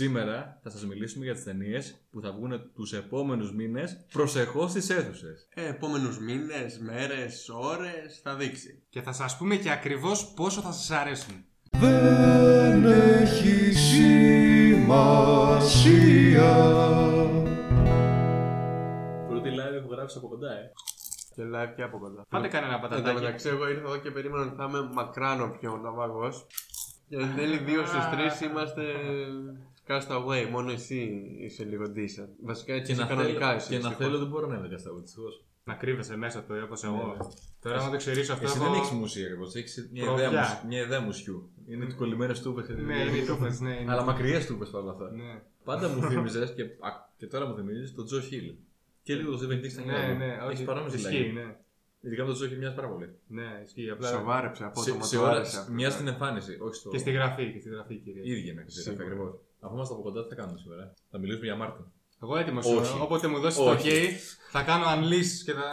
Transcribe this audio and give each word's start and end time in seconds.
Σήμερα 0.00 0.60
θα 0.62 0.70
σας 0.70 0.86
μιλήσουμε 0.86 1.24
για 1.24 1.34
τις 1.34 1.44
ταινίες 1.44 1.94
που 2.10 2.20
θα 2.20 2.32
βγουν 2.32 2.70
τους 2.74 2.92
επόμενους 2.92 3.52
μήνες 3.54 4.04
προσεχώς 4.12 4.70
στις 4.70 4.90
αίθουσες. 4.90 5.48
Ε, 5.54 5.68
επόμενους 5.68 6.18
μήνες, 6.18 6.78
μέρες, 6.78 7.48
ώρες, 7.48 8.20
θα 8.22 8.34
δείξει. 8.34 8.82
Και 8.88 9.02
θα 9.02 9.12
σας 9.12 9.36
πούμε 9.36 9.56
και 9.56 9.70
ακριβώς 9.70 10.32
πόσο 10.36 10.60
θα 10.60 10.72
σας 10.72 10.90
αρέσουν. 10.90 11.44
Δεν 11.70 12.84
έχει 12.84 13.72
σημασία 13.72 15.22
Πρώτη 19.28 19.48
live 19.48 19.74
έχω 19.74 19.88
γράψει 19.90 20.18
από 20.18 20.28
κοντά, 20.28 20.52
ε. 20.52 20.72
Και 21.34 21.42
live 21.54 21.72
και 21.76 21.82
από 21.82 21.98
κοντά. 21.98 22.26
Πάτε 22.28 22.48
κανένα 22.48 22.74
Εν 22.74 22.80
τω 22.80 22.88
πατατάκι. 22.88 23.14
μεταξύ, 23.14 23.48
εγώ 23.48 23.68
ήρθα 23.68 23.80
εδώ 23.80 23.96
και 23.96 24.10
περίμενα 24.10 24.44
ότι 24.44 24.54
θα 24.56 24.64
είμαι 24.68 24.90
μακράν 24.94 25.58
πιο 25.58 25.76
ναυαγός. 25.76 26.46
Και 27.08 27.16
εν 27.16 27.34
τέλει 27.36 27.58
δύο 27.58 27.86
στους 27.86 28.08
τρεις 28.08 28.40
είμαστε 28.40 28.82
castaway. 29.90 30.48
Μόνο 30.50 30.70
εσύ 30.70 31.22
είσαι 31.40 31.64
λίγο 31.64 31.84
decent. 31.84 32.28
Βασικά 32.42 32.72
έτσι 32.74 32.86
Και 32.86 32.92
είσαι 32.92 33.00
να, 33.02 33.06
κανονικά 33.08 33.38
θέλω, 33.46 33.56
εσύ. 33.56 33.68
και 33.68 33.74
να 33.78 33.80
δυστυχώς. 33.80 34.06
θέλω 34.06 34.18
δεν 34.18 34.28
μπορώ 34.28 34.46
να 34.46 34.56
είμαι 34.56 34.68
καστάβο, 34.68 34.98
δυστυχώς. 34.98 35.44
Να 35.64 35.74
κρύβεσαι 35.74 36.16
μέσα 36.16 36.42
του 36.42 36.54
όπως 36.64 36.84
εγώ. 36.84 36.96
Ναι, 36.96 37.02
ναι. 37.02 37.16
Τώρα 37.62 37.78
άμα 37.78 37.90
το 37.90 37.96
ξερίσω 37.96 38.32
αυτό 38.32 38.44
Εσύ 38.44 38.56
έχω- 38.56 38.64
δεν 38.70 38.74
έχεις 38.80 38.90
μουσική 38.90 39.24
ακριβώ. 39.24 39.44
Έχεις 39.54 39.88
μια 39.92 40.04
Προβιά. 40.04 40.26
ιδέα, 40.26 40.40
μουσ- 40.40 40.64
μια 40.66 40.80
ιδέα 40.80 41.00
μουσιού. 41.00 41.50
Είναι 41.68 41.86
του 41.86 41.94
κολλημένε 41.96 42.32
τούπε. 42.32 42.60
Ναι, 42.72 42.96
είναι 42.96 43.16
οι 43.16 43.24
τούφες, 43.24 43.60
ναι. 43.60 43.70
είναι 43.80 43.92
Αλλά 43.92 44.02
οι 44.02 44.04
μακριέ 44.04 44.38
τούπε 44.44 44.64
παρόλα 44.64 44.90
αυτά. 44.92 45.08
τούφες. 45.08 45.24
Ναι. 45.24 45.42
Πάντα 45.64 45.88
μου 45.88 46.02
θύμιζες 46.02 46.52
και, 46.54 46.62
α, 46.62 46.90
και 47.16 47.26
τώρα 47.26 47.46
μου 47.46 47.54
θυμίζει 47.54 47.92
τον 47.92 48.04
Τζο 48.04 48.20
Χιλ. 48.20 48.54
Και 49.02 49.14
λίγο 49.14 49.30
το 49.30 49.38
Steven 49.46 49.64
Dix 49.64 49.84
Ναι, 49.84 50.14
ναι, 50.18 50.24
Έχεις 50.26 50.44
όχι. 50.54 50.64
παρόμοιες 50.64 50.94
Ισχύει, 50.94 51.06
συλλαγές. 51.14 51.32
ναι. 51.34 51.56
Ειδικά 52.00 52.22
με 52.22 52.28
τον 52.28 52.36
Τζο 52.36 52.46
Χιλ 52.48 52.58
μοιάζει 52.58 52.74
πάρα 52.74 52.88
πολύ. 52.88 53.08
Ναι, 53.26 53.60
ισχύει. 53.64 53.90
Απλά 53.90 54.08
Σοβάρεψε 54.08 54.64
από 54.64 54.82
Σε, 54.82 54.92
το 54.92 55.04
σε 55.04 55.18
ώρα, 55.18 55.42
μια 55.70 55.90
στην 55.90 56.06
εμφάνιση, 56.08 56.56
όχι 56.60 56.74
στο. 56.74 56.88
και 56.90 56.98
στη 56.98 57.10
γραφή, 57.10 57.52
και 57.52 57.60
στη 57.60 57.68
γραφή 57.68 57.96
κυρία. 57.96 58.22
ίδια 58.24 58.52
να 58.54 58.62
ξέρεις 58.62 58.82
Σίγουρα. 58.84 59.04
ακριβώς. 59.04 59.34
Αφού 59.60 59.74
είμαστε 59.74 59.94
από 59.94 60.02
κοντά, 60.02 60.22
τι 60.22 60.28
θα 60.28 60.34
κάνουμε 60.34 60.58
σήμερα. 60.58 60.94
Θα 61.10 61.18
μιλήσουμε 61.18 61.44
για 61.46 61.56
Μάρτιν. 61.56 61.84
Εγώ 62.22 62.36
έτοιμος 62.36 62.66
Όχι. 62.66 62.92
είμαι. 62.94 63.02
Όποτε 63.02 63.26
μου 63.28 63.38
δώσεις 63.40 63.58
το 63.58 63.70
Όχι. 63.70 63.88
OK, 63.88 64.14
θα 64.50 64.62
κάνω 64.62 64.84
unleash 64.86 65.32
και 65.44 65.52
θα... 65.52 65.68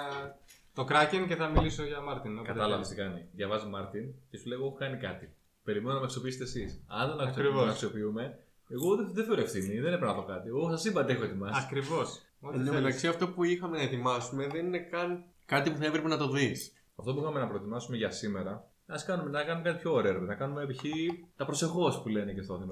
το 0.73 0.85
Kraken 0.89 1.25
και 1.27 1.35
θα 1.35 1.47
μιλήσω 1.47 1.83
για 1.83 2.01
Μάρτιν. 2.01 2.33
όποτε 2.37 2.51
Κατάλαβες 2.53 2.87
θέλεις. 2.87 3.03
τι 3.03 3.09
κάνει. 3.09 3.27
Διαβάζει 3.33 3.65
Μάρτιν 3.67 4.13
και 4.29 4.37
σου 4.37 4.47
λέει: 4.47 4.57
Εγώ 4.57 4.67
έχω 4.67 4.75
κάνει 4.75 4.97
κάτι. 4.97 5.33
Περιμένω 5.63 5.93
να 5.93 5.99
με 5.99 6.05
αξιοποιήσετε 6.05 6.43
εσείς. 6.43 6.83
Αν 6.87 7.17
δεν 7.17 7.27
Ακριβώς. 7.27 7.59
τον 7.59 7.69
αξιοποιούμε, 7.69 8.39
εγώ 8.69 8.95
δεν, 8.95 9.09
δεν 9.13 9.25
φέρω 9.25 9.41
ευθύνη, 9.41 9.79
δεν 9.79 9.93
έπρεπε 9.93 10.05
να 10.05 10.15
το 10.15 10.23
κάτι. 10.23 10.47
Εγώ 10.47 10.69
σας 10.69 10.85
είπα 10.85 11.05
τι 11.05 11.11
έχω 11.13 11.23
ετοιμάσει. 11.23 11.61
Ακριβώς. 11.65 12.21
Ό,τι 12.41 12.57
Εν 12.57 12.65
τω 12.65 12.69
θέλεις. 12.71 12.81
μεταξύ, 12.83 13.07
αυτό 13.07 13.27
που 13.27 13.43
είχαμε 13.43 13.77
να 13.77 13.83
ετοιμάσουμε 13.83 14.47
δεν 14.47 14.65
είναι 14.65 14.79
καν 14.79 15.23
κάτι 15.45 15.71
που 15.71 15.77
θα 15.77 15.85
έπρεπε 15.85 16.07
να 16.07 16.17
το 16.17 16.29
δεις. 16.29 16.73
Αυτό 16.95 17.13
που 17.13 17.19
είχαμε 17.21 17.39
να 17.39 17.47
προετοιμάσουμε 17.47 17.97
για 17.97 18.11
σήμερα, 18.11 18.67
ας 18.87 19.05
κάνουμε, 19.05 19.29
να 19.29 19.43
κάνουμε 19.43 19.69
κάτι 19.69 19.81
πιο 19.81 19.93
ωραίο. 19.93 20.11
ρε 20.11 20.17
παιδί. 20.17 20.29
Να 20.29 20.35
κάνουμε 20.35 20.65
π.χ. 20.65 20.83
τα 21.35 21.45
προσεχώς 21.45 22.01
που 22.01 22.09
λένε 22.09 22.33
και 22.33 22.41
στο 22.41 22.57
την 22.57 22.67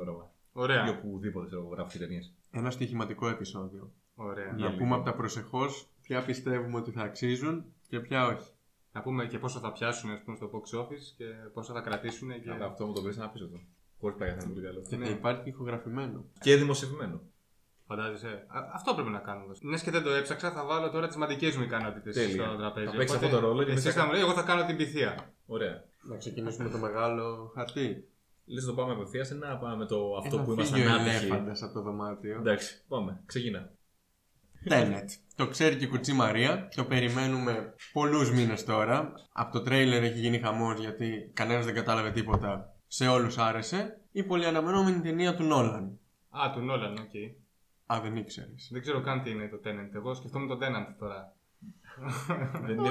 ώρα 0.57 0.73
μα. 0.73 0.79
Ή 0.85 0.89
Ωραία. 0.89 0.97
οπουδήποτε 0.97 1.45
ξέρω, 1.45 1.61
εγώ, 1.61 1.69
γράφεις 1.69 1.99
ταινίες. 1.99 2.33
Ένα 2.51 2.71
στοιχηματικό 2.71 3.27
επεισόδιο. 3.29 3.91
Ωραία. 4.15 4.43
Για 4.45 4.53
να 4.53 4.65
λίγο. 4.71 4.77
πούμε 4.77 4.95
από 4.95 5.03
τα 5.05 5.13
προσεχώς 5.13 5.87
ποια 6.01 6.21
πιστεύουμε 6.25 6.77
ότι 6.77 6.91
θα 6.91 7.01
αξίζουν 7.01 7.65
και 7.87 7.99
ποια 7.99 8.25
όχι. 8.27 8.49
Να 8.91 9.01
πούμε 9.01 9.25
και 9.25 9.39
πόσο 9.39 9.59
θα 9.59 9.71
πιάσουν 9.71 10.11
ας 10.11 10.21
πούμε, 10.23 10.35
στο 10.35 10.49
box 10.53 10.79
office 10.79 11.05
και 11.17 11.25
πόσο 11.53 11.73
θα 11.73 11.81
κρατήσουν. 11.81 12.29
Και... 12.29 12.51
Yeah. 12.59 12.61
Αυτό 12.61 12.85
μου 12.85 12.93
το 12.93 13.01
βρει 13.01 13.15
να 13.15 13.29
πει 13.29 13.43
αυτό. 13.43 13.59
Χωρίς 13.99 14.17
πάει 14.17 14.29
θα 14.29 14.35
είναι 14.43 14.53
πολύ 14.53 14.65
καλό. 14.65 14.81
Και 14.89 14.95
Ναι. 14.95 15.05
θα 15.05 15.11
υπάρχει 15.11 15.49
ηχογραφημένο. 15.49 16.25
Και 16.39 16.55
δημοσιευμένο. 16.55 17.21
Φαντάζεσαι. 17.87 18.27
Α, 18.47 18.59
αυτό 18.73 18.93
πρέπει 18.93 19.09
να 19.09 19.19
κάνουμε. 19.19 19.53
Μιας 19.61 19.81
και 19.83 19.91
δεν 19.91 20.03
το 20.03 20.09
έψαξα, 20.09 20.51
θα 20.51 20.65
βάλω 20.65 20.89
τώρα 20.89 21.07
τις 21.07 21.15
μαντικές 21.15 21.55
μου 21.57 21.63
ικανότητες 21.63 22.15
Τέλεια. 22.15 22.45
στο 22.45 22.55
τραπέζι. 22.55 22.85
Θα 22.85 22.91
παίξεις 22.97 23.15
Οπότε, 23.17 23.25
αυτό 23.25 23.39
το 23.39 23.47
ρόλο 23.47 23.63
και 23.63 23.71
Εσείς 23.71 23.85
μετά- 23.85 23.99
θα 23.99 24.05
μου 24.05 24.11
λέει, 24.11 24.21
εγώ 24.21 24.31
θα 24.33 24.41
κάνω 24.41 24.65
την 24.65 24.77
πυθία. 24.77 25.33
Ωραία. 25.45 25.83
Να 26.01 26.17
ξεκινήσουμε 26.17 26.69
το 26.69 26.77
μεγάλο 26.77 27.51
χαρτί. 27.55 28.07
Λες 28.45 28.63
να 28.65 28.69
το 28.69 28.75
πάμε 28.75 28.93
απευθείας 28.93 29.29
ή 29.29 29.35
να 29.35 29.57
πάμε 29.57 29.75
με 29.75 29.85
το 29.85 30.15
αυτό 30.17 30.35
Ένα 30.35 30.45
που 30.45 30.51
είμαστε 30.51 30.75
φύγιο 30.75 30.89
ανάπηροι. 30.91 31.15
ελέφαντας 31.15 31.63
από 31.63 31.73
το 31.73 31.81
δωμάτιο. 31.81 32.35
Εντάξει, 32.39 32.83
πάμε. 32.87 33.21
Ξεκινά. 33.25 33.69
Tenet. 34.69 35.05
Το 35.35 35.47
ξέρει 35.47 35.75
και 35.75 35.85
η 35.85 35.87
Κουτσή 35.87 36.13
Μαρία. 36.13 36.67
Το 36.75 36.85
περιμένουμε 36.85 37.73
πολλούς 37.93 38.31
μήνες 38.31 38.63
τώρα. 38.63 39.13
Από 39.33 39.51
το 39.51 39.61
τρέιλερ 39.61 40.03
έχει 40.03 40.19
γίνει 40.19 40.39
χαμός 40.39 40.79
γιατί 40.79 41.31
κανένας 41.33 41.65
δεν 41.65 41.73
κατάλαβε 41.73 42.11
τίποτα. 42.11 42.73
Σε 42.87 43.07
όλους 43.07 43.37
άρεσε. 43.37 44.01
Η 44.11 44.23
πολύ 44.23 44.45
αναμενόμενη 44.45 45.01
ταινία 45.01 45.35
του 45.35 45.43
Νόλαν. 45.43 45.99
Α, 46.29 46.51
του 46.53 46.59
Νόλαν, 46.59 46.93
οκ. 46.93 47.13
Α, 47.93 48.01
δεν 48.01 48.15
ήξερες. 48.15 48.69
Δεν 48.71 48.81
ξέρω 48.81 49.01
καν 49.01 49.23
τι 49.23 49.29
είναι 49.29 49.47
το 49.47 49.59
Tenant. 49.65 49.93
Εγώ 49.95 50.13
σκεφτόμουν 50.13 50.47
το 50.47 50.57
Tenant 50.61 50.95
τώρα. 50.99 51.35
Δεν 52.61 52.77
είναι... 52.77 52.89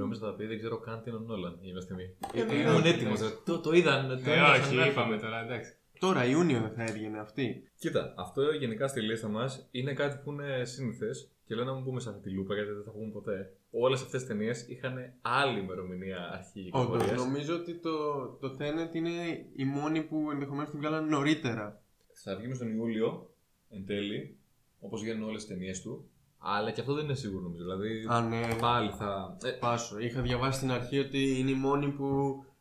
Νόμιζα 0.00 0.20
θα 0.26 0.34
πει 0.34 0.44
δεν 0.46 0.58
ξέρω 0.58 0.76
καν 0.78 1.02
τι 1.02 1.10
είναι 1.10 1.18
ο 1.18 1.22
Νόλαν 1.22 1.58
για 1.60 1.72
μια 1.72 1.80
στιγμή. 1.80 2.06
Ε, 2.34 2.40
Ε, 2.40 2.44
ναι. 2.44 2.54
Ήμουν 2.70 2.84
έτοιμος. 2.84 3.18
Το, 3.44 3.60
το 3.60 3.72
είδαν. 3.72 4.08
το 4.24 4.30
Ε, 4.30 4.34
είδαν 4.34 4.50
όχι, 4.60 4.74
να 4.74 4.86
είπαμε 4.86 5.14
έρθουμε. 5.14 5.16
τώρα, 5.30 5.44
εντάξει. 5.44 5.74
Τώρα 5.98 6.24
Ιούνιο 6.26 6.60
δεν 6.60 6.72
θα 6.76 6.82
έβγαινε 6.82 7.18
αυτή. 7.18 7.70
Κοίτα, 7.78 8.14
αυτό 8.16 8.42
γενικά 8.50 8.86
στη 8.88 9.00
λίστα 9.00 9.28
μας 9.28 9.68
είναι 9.70 9.92
κάτι 9.92 10.20
που 10.24 10.32
είναι 10.32 10.64
σύνηθες 10.64 11.30
και 11.46 11.54
λέω 11.54 11.64
να 11.64 11.74
μην 11.74 11.84
πούμε 11.84 12.00
σε 12.00 12.08
αυτή 12.08 12.22
τη 12.22 12.30
λούπα 12.30 12.54
γιατί 12.54 12.70
δεν 12.70 12.82
θα 12.84 12.90
πούμε 12.90 13.10
ποτέ. 13.12 13.52
Όλες 13.70 14.02
αυτές 14.02 14.20
τις 14.20 14.28
ταινίες 14.28 14.68
είχαν 14.68 15.12
άλλη 15.22 15.58
ημερομηνία 15.60 16.30
αρχή 16.32 16.70
Όντως, 16.72 16.90
κυκλοφορία. 17.02 17.24
νομίζω 17.24 17.54
ότι 17.54 17.74
το, 17.74 18.24
το 18.40 18.56
Tenet 18.58 18.94
είναι 18.94 19.10
η 19.56 19.64
μόνη 19.64 20.02
που 20.02 20.28
ενδεχομένως 20.32 20.70
την 20.70 20.78
βγάλαν 20.78 21.08
νωρίτερα. 21.08 21.82
Θα 22.22 22.36
βγει 22.36 22.46
μες 22.48 22.58
τον 22.58 22.76
Ιούλιο 22.76 23.30
εν 23.70 23.86
τέλει, 23.86 24.36
όπως 24.80 25.02
βγαίνουν 25.02 25.28
όλες 25.28 25.44
τις 25.44 25.54
ταινίες 25.54 25.80
του. 25.82 26.10
Αλλά 26.42 26.70
και 26.70 26.80
αυτό 26.80 26.94
δεν 26.94 27.04
είναι 27.04 27.14
σίγουρο 27.14 27.42
νομίζω. 27.42 27.62
Δηλαδή 27.62 28.06
Α, 28.08 28.20
ναι. 28.20 28.54
πάλι 28.60 28.90
θα. 28.90 29.36
Ε, 29.44 29.50
Πάσο. 29.50 29.98
Είχα 29.98 30.20
διαβάσει 30.20 30.58
στην 30.58 30.70
αρχή 30.72 30.98
ότι 30.98 31.38
είναι 31.38 31.50
η 31.50 31.54
μόνη 31.54 31.88
που 31.88 32.06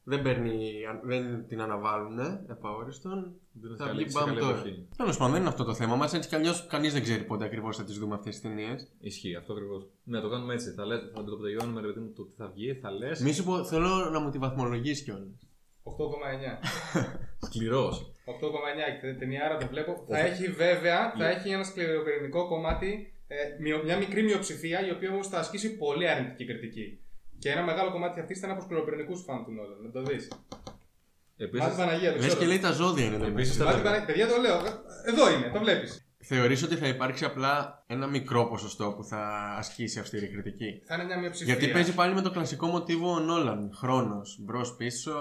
δεν, 0.04 0.22
παίρνει, 0.22 0.72
δεν 1.04 1.48
την 1.48 1.62
αναβάλουν 1.62 2.20
επαόριστον. 2.50 3.34
δεν 3.52 3.78
Θα 3.78 3.86
καλή- 3.86 4.02
βγει 4.02 4.10
σε 4.12 4.20
μπαμ 4.20 4.28
καλή 4.28 4.40
τώρα. 4.40 4.58
εποχή. 4.58 4.88
Τέλος 4.98 5.18
πάντων, 5.18 5.32
δεν 5.34 5.42
είναι 5.42 5.50
αυτό 5.50 5.64
το 5.64 5.74
θέμα 5.74 5.96
μας. 5.96 6.14
Έτσι 6.14 6.30
κι 6.30 6.36
αλλιώς 6.36 6.68
κανείς 6.68 6.94
δεν 6.94 7.02
ξέρει 7.02 7.24
πότε 7.24 7.46
ακριβώς 7.46 7.78
θα 7.78 7.84
τις 7.84 7.98
δούμε 7.98 8.16
αυτές 8.16 8.34
τις 8.34 8.42
ταινίες. 8.42 8.88
Ισχύει 9.00 9.36
αυτό 9.36 9.54
ακριβώς. 9.54 9.88
Ναι, 10.04 10.20
το 10.20 10.30
κάνουμε 10.30 10.54
έτσι. 10.54 10.72
Θα, 10.74 10.86
λες, 10.86 11.00
θα 11.16 11.24
το 11.24 11.38
τελειώνουμε 11.38 11.82
ρε 11.82 11.88
παιδί 11.88 12.00
μου 12.00 12.14
το 12.16 12.24
τι 12.26 12.34
θα 12.36 12.48
βγει, 12.54 12.74
θα 12.74 12.92
λες. 12.92 13.22
Μη 13.22 13.34
σου 13.34 13.44
πω, 13.44 13.64
θέλω 13.64 14.10
να 14.12 14.20
μου 14.20 14.30
τη 14.30 14.38
βαθμολογήσει 14.38 15.04
κιόλας. 15.04 15.48
8,9. 15.84 16.60
Σκληρός. 17.48 18.12
8,9 18.26 19.02
την 19.02 19.20
ταινία, 19.20 19.46
άρα 19.46 19.58
το 19.58 19.68
βλέπω. 19.68 20.06
Θα 20.08 20.18
έχει 20.20 20.48
βέβαια 20.52 21.14
θα 21.18 21.28
έχει 21.30 21.50
ένα 21.50 21.64
σκληροπυρηνικό 21.64 22.48
κομμάτι, 22.48 23.14
ε, 23.32 23.36
μειο- 23.60 23.84
μια 23.84 23.98
μικρή 23.98 24.22
μειοψηφία, 24.24 24.88
η 24.88 24.92
οποία 24.92 25.10
όμως 25.12 25.28
θα 25.28 25.40
ασκήσει 25.40 25.78
πολύ 25.78 26.10
αρνητική 26.10 26.46
κριτική. 26.46 27.00
Και 27.40 27.50
ένα 27.50 27.64
μεγάλο 27.64 27.92
κομμάτι 27.92 28.20
αυτή 28.20 28.34
ήταν 28.38 28.50
από 28.52 28.62
σκληροπυρηνικούς 28.62 29.18
φαν 29.18 29.44
του 29.46 29.52
Νόλαν. 29.52 29.78
Να 29.84 29.92
το 29.92 30.02
δεις. 30.04 30.28
Μάτι 30.28 31.58
Επίσης, 31.58 31.78
Παναγία, 31.78 32.10
το 32.12 32.16
Λες 32.18 32.26
ξέρω. 32.26 32.40
και 32.42 32.48
λέει 32.48 32.60
τα 32.60 32.72
ζώδια 32.72 33.06
είναι 33.06 33.16
εδώ 33.16 33.26
Επίσης 33.26 33.58
μέσα. 33.58 33.64
τα- 33.64 33.72
Μάτι 33.72 33.84
Παναγία, 33.84 34.06
παιδιά 34.06 34.28
το 34.28 34.38
λέω. 34.42 34.58
Εδώ 35.06 35.32
είναι, 35.34 35.52
το 35.54 35.60
βλέπεις. 35.60 36.04
Θεωρείς 36.24 36.64
ότι 36.64 36.76
θα 36.76 36.88
υπάρξει 36.88 37.26
απλά 37.26 37.84
ένα 37.88 38.08
μικρό 38.08 38.46
ποσοστό 38.48 38.94
που 38.98 39.04
θα 39.04 39.20
ασκήσει 39.58 40.00
αυστηρή 40.00 40.28
κριτική; 40.28 40.82
Θα 40.88 40.96
είναι 40.96 41.04
μια 41.04 41.18
μειοψηφία. 41.20 41.54
Γιατί 41.54 41.72
παίζει 41.74 41.94
πάλι 41.94 42.14
με 42.14 42.22
το 42.22 42.32
κλασικό 42.32 42.68
μοτίβο 42.68 43.12
ο 43.12 43.20
Νόλαν. 43.20 43.72
Χρόνος, 43.76 44.38
μπρος 44.42 44.76
πίσω, 44.76 45.14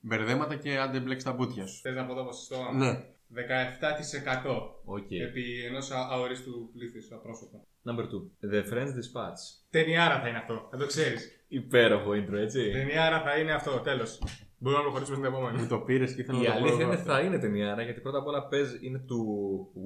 μπερδέματα 0.00 0.56
και 0.56 0.78
άντε 0.78 1.00
μπλέξ 1.00 1.24
τα 1.24 1.32
μπούτια 1.32 1.66
σου. 1.66 1.80
Θες 1.80 1.94
να 1.94 2.06
πω 2.06 2.14
το 2.14 2.24
ποσοστό. 2.24 2.56
Ναι. 2.74 3.04
17% 3.34 4.70
Οκ. 4.84 5.10
επί 5.10 5.64
ενός 5.68 5.90
αορίστου 5.90 6.70
πλήθους 6.72 7.12
απρόσωπα. 7.12 7.58
Number 7.84 8.02
2. 8.02 8.50
The 8.52 8.62
French 8.72 8.92
Dispatch. 8.98 9.40
Ταινιάρα 9.70 10.20
θα 10.20 10.28
είναι 10.28 10.38
αυτό, 10.38 10.66
δεν 10.70 10.78
το 10.80 10.86
ξέρεις. 10.86 11.44
Υπέροχο 11.48 12.10
intro, 12.10 12.32
έτσι. 12.32 12.70
Ταινιάρα 12.70 13.20
θα 13.22 13.38
είναι 13.38 13.52
αυτό, 13.52 13.80
τέλος. 13.80 14.18
Μπορούμε 14.58 14.82
να 14.82 14.88
προχωρήσουμε 14.90 15.16
στην 15.26 15.30
Μου 15.38 15.46
επόμενη. 15.46 15.66
το 15.68 15.78
πήρες 15.78 16.14
και 16.14 16.20
ήθελα 16.20 16.38
Η 16.38 16.40
να 16.42 16.46
το 16.46 16.52
πω 16.52 16.56
αλήθεια 16.58 16.80
εγώ 16.80 16.90
είναι 16.92 17.00
αυτό. 17.00 17.12
θα 17.12 17.20
είναι 17.20 17.38
ταινιάρα 17.38 17.82
γιατί 17.82 18.00
πρώτα 18.00 18.18
απ' 18.18 18.26
όλα 18.26 18.46
παίζει 18.48 18.78
είναι 18.86 18.98
του 18.98 19.20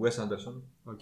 Wes 0.03 0.17
Anderson. 0.23 0.55
OK. 0.85 1.01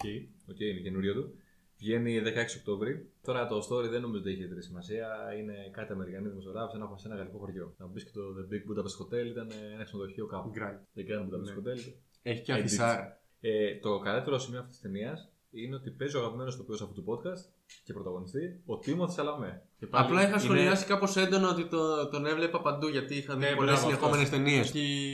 OK, 0.50 0.60
είναι 0.60 0.80
καινούριο 0.80 1.14
του. 1.14 1.34
Βγαίνει 1.80 2.20
16 2.24 2.28
Οκτώβρη. 2.58 3.10
Τώρα 3.22 3.46
το 3.46 3.56
story 3.68 3.88
δεν 3.90 4.00
νομίζω 4.00 4.20
ότι 4.20 4.28
έχει 4.30 4.38
ιδιαίτερη 4.38 4.62
σημασία. 4.62 5.06
Είναι 5.38 5.54
κάτι 5.72 5.92
Αμερικανοί 5.92 6.28
δημοσιογράφοι, 6.28 6.76
ένα 6.76 6.90
σε 6.96 7.08
ένα 7.08 7.16
γαλλικό 7.16 7.38
χωριό. 7.38 7.74
Να 7.78 7.86
μου 7.86 7.92
πεις 7.92 8.04
και 8.04 8.10
το 8.14 8.20
The 8.36 8.44
Big 8.52 8.62
Budapest 8.68 8.96
Hotel 9.00 9.26
ήταν 9.26 9.48
ένα 9.74 9.84
ξενοδοχείο 9.84 10.26
κάπου. 10.26 10.50
Grand. 10.56 10.78
Δεν 10.92 11.06
κάνει 11.06 11.28
Budapest 11.30 11.62
Ναι. 11.62 11.72
Hotel. 11.72 11.92
Έχει 12.22 12.42
και 12.42 12.52
Edit. 12.52 12.58
αφισάρα. 12.58 13.18
Ε, 13.40 13.74
το 13.78 13.98
καλύτερο 13.98 14.38
σημείο 14.38 14.58
αυτής 14.60 14.74
της 14.74 14.82
ταινίας 14.90 15.28
είναι 15.50 15.74
ότι 15.74 15.90
παίζει 15.90 16.16
ο 16.16 16.18
αγαπημένος 16.20 16.56
τοπίο 16.56 16.74
αυτού 16.74 16.92
του 16.94 17.04
podcast 17.10 17.42
και 17.84 17.92
πρωταγωνιστή 17.92 18.60
ο 18.66 18.78
Τίμωθης 18.78 19.14
Σαλαμέ. 19.14 19.62
Και 19.78 19.86
πάλι 19.86 20.04
Απλά 20.04 20.20
είχα 20.20 20.28
είναι- 20.30 20.38
σχολιάσει 20.38 20.86
κάπως 20.86 21.16
έντονα 21.16 21.48
ότι 21.48 21.64
το, 21.68 22.08
τον 22.08 22.26
έβλεπα 22.26 22.60
παντού 22.60 22.88
γιατί 22.88 23.14
είχα 23.16 23.34
δει 23.36 23.40
Ναι, 23.40 23.54
πολλές 23.54 23.72
μπράβο, 23.72 23.88
συνεχόμενες 23.88 24.24
αυτός. 24.24 24.38
ταινίε. 24.38 24.60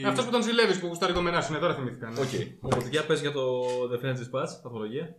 Αυτός 0.07 0.25
που 0.25 0.31
τον 0.31 0.43
ζηλεύεις 0.43 0.79
που 0.79 0.87
γουστάρει 0.87 1.13
κομμενά 1.13 1.41
σου 1.41 1.51
είναι, 1.51 1.61
τώρα 1.61 1.75
θυμήθηκα. 1.75 2.09
ναι. 2.09 2.19
Οκ. 2.19 2.27
Οπότε 2.61 2.87
για 2.89 3.05
πες 3.05 3.21
για 3.21 3.31
το 3.31 3.61
The 3.91 4.03
Friends 4.03 4.17
Dispatch, 4.21 4.51
βαθμολογία. 4.63 5.15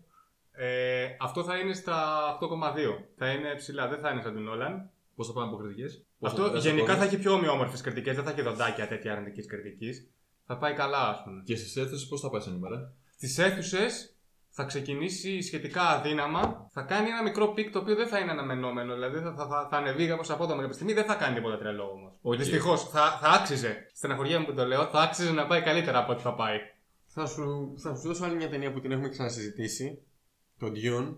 Ε, 0.60 1.16
αυτό 1.20 1.44
θα 1.44 1.56
είναι 1.58 1.74
στα 1.74 1.98
8,2. 2.40 3.04
Θα 3.16 3.30
είναι 3.30 3.54
ψηλά, 3.54 3.88
δεν 3.88 3.98
θα 4.00 4.10
είναι 4.10 4.22
σαν 4.22 4.34
τον 4.34 4.42
Νόλαν. 4.42 4.90
Πώς 5.16 5.26
θα 5.26 5.32
πάμε 5.32 5.46
από 5.46 5.56
κριτικέ. 5.56 5.86
Αυτό 6.20 6.56
γενικά 6.56 6.96
θα 6.96 7.04
έχει 7.04 7.18
πιο 7.18 7.32
ομοιόμορφες 7.32 7.80
κριτικές, 7.80 8.14
δεν 8.14 8.24
θα 8.24 8.30
έχει 8.30 8.42
δοντάκια 8.42 8.88
τέτοια 8.88 9.12
αρνητικής 9.12 9.46
κριτικής. 9.46 10.10
Θα 10.46 10.56
πάει 10.56 10.74
καλά, 10.74 11.08
ας 11.08 11.22
πούμε. 11.24 11.42
Και 11.44 11.56
στις 11.56 11.76
αίθουσες 11.76 12.08
πώς 12.08 12.20
θα 12.20 12.30
πάει 12.30 12.40
σε 12.40 12.50
νούμερα. 12.50 12.92
Στις 13.14 13.38
αίθουσες 13.38 14.16
θα 14.48 14.64
ξεκινήσει 14.64 15.40
σχετικά 15.40 15.82
αδύναμα. 15.82 16.68
Θα 16.72 16.82
κάνει 16.82 17.08
ένα 17.08 17.22
μικρό 17.22 17.48
peak 17.48 17.72
το 17.72 17.78
οποίο 17.78 17.94
δεν 17.94 18.08
θα 18.08 18.18
είναι 18.18 18.30
αναμενόμενο. 18.30 18.94
Δηλαδή 18.94 19.18
θα, 19.18 19.34
θα, 19.36 19.46
θα, 19.46 19.68
θα 19.70 19.76
ανεβεί 19.76 20.06
κάπως 20.06 20.30
απότομα 20.30 20.60
κάποια 20.60 20.74
στιγμή. 20.74 20.92
Δεν 20.92 21.04
θα 21.04 21.14
κάνει 21.14 21.34
τίποτα 21.34 21.58
τρελό 21.58 21.84
όμως. 21.84 22.12
Οκ. 22.22 22.36
Δυστυχώς 22.36 22.88
θα, 22.88 23.18
θα 23.20 23.28
άξιζε. 23.28 23.90
Στεναχώρια 23.92 24.38
μου 24.38 24.46
που 24.46 24.54
το 24.54 24.66
λέω, 24.66 24.86
θα 24.86 25.00
άξιζε 25.00 25.32
να 25.32 25.46
πάει 25.46 25.62
καλύτερα 25.62 25.98
από 25.98 26.12
ό,τι 26.12 26.22
θα 26.22 26.34
πάει. 26.34 26.58
Θα 27.06 27.26
σου, 27.26 27.74
θα 27.78 27.94
σου 27.96 28.08
δώσω 28.08 28.24
άλλη 28.24 28.36
μια 28.36 28.48
ταινία 28.48 28.72
που 28.72 28.80
την 28.80 28.92
έχουμε 28.92 29.08
ξανασυζητήσει. 29.08 30.02
Το 30.58 30.66
Dune. 30.66 31.14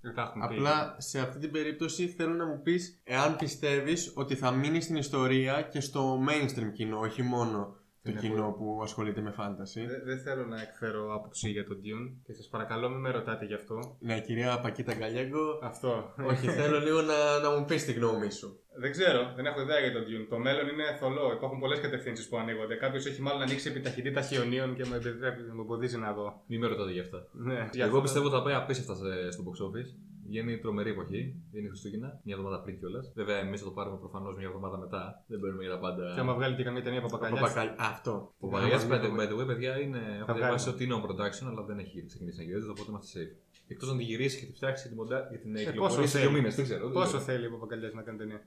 Δεν 0.00 0.14
τα 0.14 0.22
έχουμε 0.22 0.48
πει. 0.48 0.54
Απλά 0.54 0.96
σε 0.98 1.20
αυτή 1.20 1.38
την 1.38 1.50
περίπτωση 1.50 2.08
θέλω 2.08 2.34
να 2.34 2.46
μου 2.46 2.62
πεις 2.62 3.00
εάν 3.04 3.36
πιστεύεις 3.36 4.12
ότι 4.14 4.34
θα 4.34 4.50
μείνει 4.50 4.80
στην 4.80 4.96
ιστορία 4.96 5.62
και 5.62 5.80
στο 5.80 6.20
mainstream 6.28 6.72
κοινό, 6.72 6.98
όχι 6.98 7.22
μόνο 7.22 7.76
το 8.04 8.10
Είναι 8.10 8.20
κοινό 8.20 8.46
που 8.58 8.80
ασχολείται 8.82 9.20
με 9.20 9.34
fantasy. 9.38 9.82
Δεν 9.92 10.00
δεν 10.04 10.18
θέλω 10.24 10.44
να 10.44 10.60
εκφέρω 10.62 11.14
άποψη 11.14 11.50
για 11.50 11.64
τον 11.66 11.76
Dune 11.84 12.06
και 12.26 12.32
σας 12.32 12.48
παρακαλώ 12.48 12.88
μην 12.88 13.00
με 13.00 13.10
ρωτάτε 13.10 13.44
γι' 13.44 13.54
αυτό. 13.54 13.96
Ναι, 14.00 14.20
κυρία 14.20 14.60
Πακίτα 14.60 14.94
Γκαλιέγκο, 14.94 15.58
Αυτό. 15.62 16.14
όχι, 16.30 16.46
θέλω 16.58 16.78
λίγο 16.80 17.00
να, 17.02 17.38
να 17.44 17.50
μου 17.58 17.64
πεις 17.64 17.84
τη 17.84 17.92
γνώμη 17.92 18.30
σου. 18.30 18.58
Δεν 18.80 18.90
ξέρω, 18.90 19.32
δεν 19.36 19.46
έχω 19.46 19.60
ιδέα 19.60 19.78
για 19.78 19.92
τον 19.92 20.02
Dune. 20.08 20.26
Το 20.30 20.38
μέλλον 20.38 20.68
είναι 20.68 20.84
θολό. 21.00 21.32
Υπάρχουν 21.32 21.58
πολλές 21.60 21.80
κατευθύνσεις 21.80 22.28
που 22.28 22.36
ανοίγονται. 22.38 22.74
Κάποιος 22.74 23.06
έχει 23.06 23.20
μάλλον 23.22 23.42
ανοίξει 23.42 23.68
επιταχυντή 23.68 24.10
ταχυωνίων 24.10 24.74
και 24.74 24.84
με 24.90 24.96
επιτρέπει 24.96 25.42
να 25.42 25.54
με 25.54 25.60
εμποδίζει 25.60 25.98
να 25.98 26.12
δω. 26.12 26.42
Μην 26.46 26.60
με 26.60 26.66
ρωτάτε 26.66 26.92
γι' 26.92 27.00
αυτά. 27.00 27.18
Ναι, 27.32 27.68
Εγώ 27.72 28.00
πιστεύω 28.00 28.26
ότι 28.26 28.34
θα 28.34 28.42
πάει 28.42 28.54
απίστευτα 28.54 28.94
σε- 28.94 29.30
στο 29.30 29.42
box 29.46 29.56
office. 29.68 29.90
Βγαίνει 30.26 30.58
τρομερή 30.58 30.90
εποχή. 30.90 31.34
Είναι 31.52 31.68
Χριστούγεννα, 31.68 32.20
μια 32.24 32.34
εβδομάδα 32.34 32.62
πριν 32.62 32.78
κιόλας. 32.78 33.12
Βέβαια, 33.14 33.36
εμείς 33.38 33.60
θα 33.60 33.66
το 33.66 33.72
πάρουμε 33.72 33.96
προφανώς 33.96 34.36
μια 34.36 34.46
εβδομάδα 34.46 34.78
μετά. 34.78 35.24
Δεν 35.26 35.40
παίρνουμε 35.40 35.62
για 35.62 35.72
τα 35.72 35.78
πάντα. 35.78 36.12
Και 36.14 36.20
άμα 36.20 36.34
βγάλει 36.34 36.56
και 36.56 36.62
καμία 36.62 36.82
ταινία 36.82 37.00
παπακαλιάς. 37.00 37.40
Παπακαλ- 37.40 37.74
Αυτό. 37.80 38.32
Ο 38.38 38.48
Παπαγιά 38.48 38.78
by 38.88 39.28
the 39.30 39.40
way, 39.40 39.46
παιδιά, 39.46 39.80
είναι. 39.80 39.98
Έχω 39.98 40.24
βγάλει. 40.24 40.38
διαβάσει 40.38 40.68
ότι 40.68 40.84
είναι 40.84 40.94
on 41.00 41.02
production, 41.06 41.46
αλλά 41.50 41.62
δεν 41.64 41.78
έχει 41.78 42.06
ξεκινήσει 42.06 42.36
να 42.38 42.44
γυρίζεται, 42.44 42.70
οπότε 42.70 42.90
είμαστε 42.90 43.20
safe. 43.20 43.32
Εκτός 43.68 43.88
να 43.90 43.96
τη 43.96 44.02
γυρίσει 44.02 44.38
και 44.40 44.46
τη 44.46 44.52
φτιάξει 44.52 44.80
για 44.88 44.90
την, 44.96 44.98
μοντά... 45.02 45.26
για 45.30 45.38
την 45.38 45.50
Ε, 45.56 45.58
πόσο 45.58 45.70
κυκλοφορία 45.70 46.06
σε 46.06 46.18
θέλει. 46.18 46.28
δύο 46.30 46.36
μήνες. 46.36 46.54
Δεν 46.54 46.64
ξέρω. 46.64 46.82
δεν 46.84 46.92
Πόσο 46.92 47.06
ξέρω. 47.06 47.22
θέλει 47.22 47.46
ο 47.46 47.50
παπακαλιάς 47.50 47.92
να 47.94 48.02
κάνει 48.02 48.18
ταινία. 48.18 48.40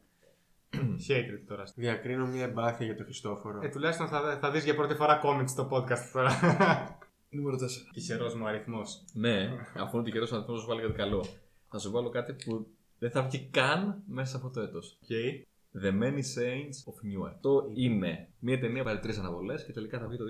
Hatred 1.08 1.42
τώρα. 1.48 1.64
Διακρίνω 1.76 2.26
μια 2.28 2.44
εμπάθεια 2.44 2.86
για 2.86 2.96
τον 2.96 3.06
Χριστόφορο. 3.06 3.60
Ε, 3.64 3.70
τουλάχιστον 3.70 4.08
θα, 4.08 4.38
θα 4.42 4.52
δεις 4.52 4.64
για 4.64 4.76
πρώτη 4.76 4.94
φορά 4.96 5.22
comments 5.24 5.48
στο 5.50 5.70
podcast 5.72 6.10
τώρα. 6.14 6.30
Νούμερο 7.30 7.56
4. 7.56 7.60
Τυχερός 7.94 8.36
μου 8.36 8.48
αριθμός. 8.48 9.04
Ναι, 9.14 9.50
αφού 9.78 9.96
είναι 9.98 10.06
τυχερός 10.06 10.32
αριθμός, 10.34 10.56
θα 10.56 10.62
σου 10.62 10.68
βάλω 10.68 10.82
κάτι 10.82 10.94
καλό. 10.94 11.26
Θα 11.70 11.80
σου 11.80 11.92
βάλω 11.92 12.10
κάτι 12.10 12.34
που 12.34 12.68
δεν 13.00 13.12
θα 13.12 13.22
βγει 13.22 13.48
καν 13.52 14.04
μέσα 14.08 14.30
σε 14.30 14.36
αυτό 14.36 14.50
το 14.50 14.62
έτος. 14.62 15.00
Okay. 15.08 15.44
The 15.82 15.92
Many 15.92 16.22
Saints 16.36 16.78
of 16.90 16.98
Newark. 17.08 17.32
Αυτό 17.34 17.72
είναι 17.74 18.30
μια 18.40 18.60
ταινία 18.60 18.84
που 18.84 19.00
τρεις 19.02 19.18
αναβολές 19.18 19.66
και 19.66 19.72
τελικά 19.72 20.00
θα 20.00 20.08
βγει 20.08 20.18
το 20.18 20.24
2021. 20.24 20.30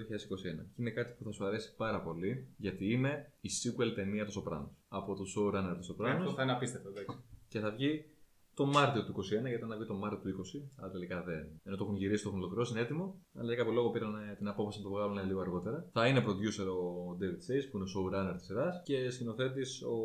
Και 0.76 0.82
είναι 0.82 0.90
κάτι 0.90 1.14
που 1.18 1.24
θα 1.24 1.32
σου 1.32 1.46
αρέσει 1.46 1.76
πάρα 1.76 2.02
πολύ 2.02 2.48
γιατί 2.58 2.92
είναι 2.92 3.32
η 3.42 3.50
sequel 3.50 3.92
ταινία 3.96 4.26
του 4.26 4.32
Σοπράνο. 4.32 4.76
Από 4.88 5.16
το 5.16 5.24
showrunner 5.36 5.52
του 5.52 5.70
Αυτό 5.70 5.84
Σοπράνο 5.84 6.32
θα 6.32 6.44
είναι 6.44 6.52
απίστευτο, 6.52 6.90
εντάξει. 6.90 7.18
και 7.48 7.60
θα 7.60 7.72
βγει 7.72 8.06
το 8.60 8.66
Μάρτιο 8.66 9.02
του 9.06 9.14
2021 9.18 9.24
γιατί 9.30 9.56
ήταν 9.62 9.70
να 9.70 9.76
βγει 9.78 9.86
το 9.86 9.94
Μάρτιο 9.94 10.20
του 10.20 10.30
20. 10.30 10.70
Αλλά 10.80 10.92
τελικά 10.92 11.18
δεν. 11.30 11.44
Ενώ 11.68 11.76
το 11.78 11.84
έχουν 11.84 11.96
γυρίσει, 11.96 12.24
το 12.24 12.30
έχουν 12.30 12.40
ολοκληρώσει, 12.42 12.72
είναι 12.72 12.82
έτοιμο. 12.82 13.06
Αλλά 13.40 13.48
για 13.48 13.56
κάποιο 13.56 13.74
λόγο 13.74 13.90
πήραν 13.90 14.16
ε, 14.16 14.36
την 14.40 14.48
απόφαση 14.48 14.78
να 14.78 14.84
το 14.84 14.90
βγάλουν 14.90 15.26
λίγο 15.30 15.40
αργότερα. 15.46 15.90
Θα 15.94 16.08
είναι 16.08 16.24
producer 16.28 16.68
ο 16.78 16.82
David 17.20 17.40
Chase 17.48 17.66
που 17.70 17.78
είναι 17.78 17.86
ο 17.88 17.92
showrunner 17.94 18.34
της 18.38 18.46
σειράς 18.46 18.82
και 18.84 19.10
σκηνοθέτης 19.10 19.82
ο 19.82 19.96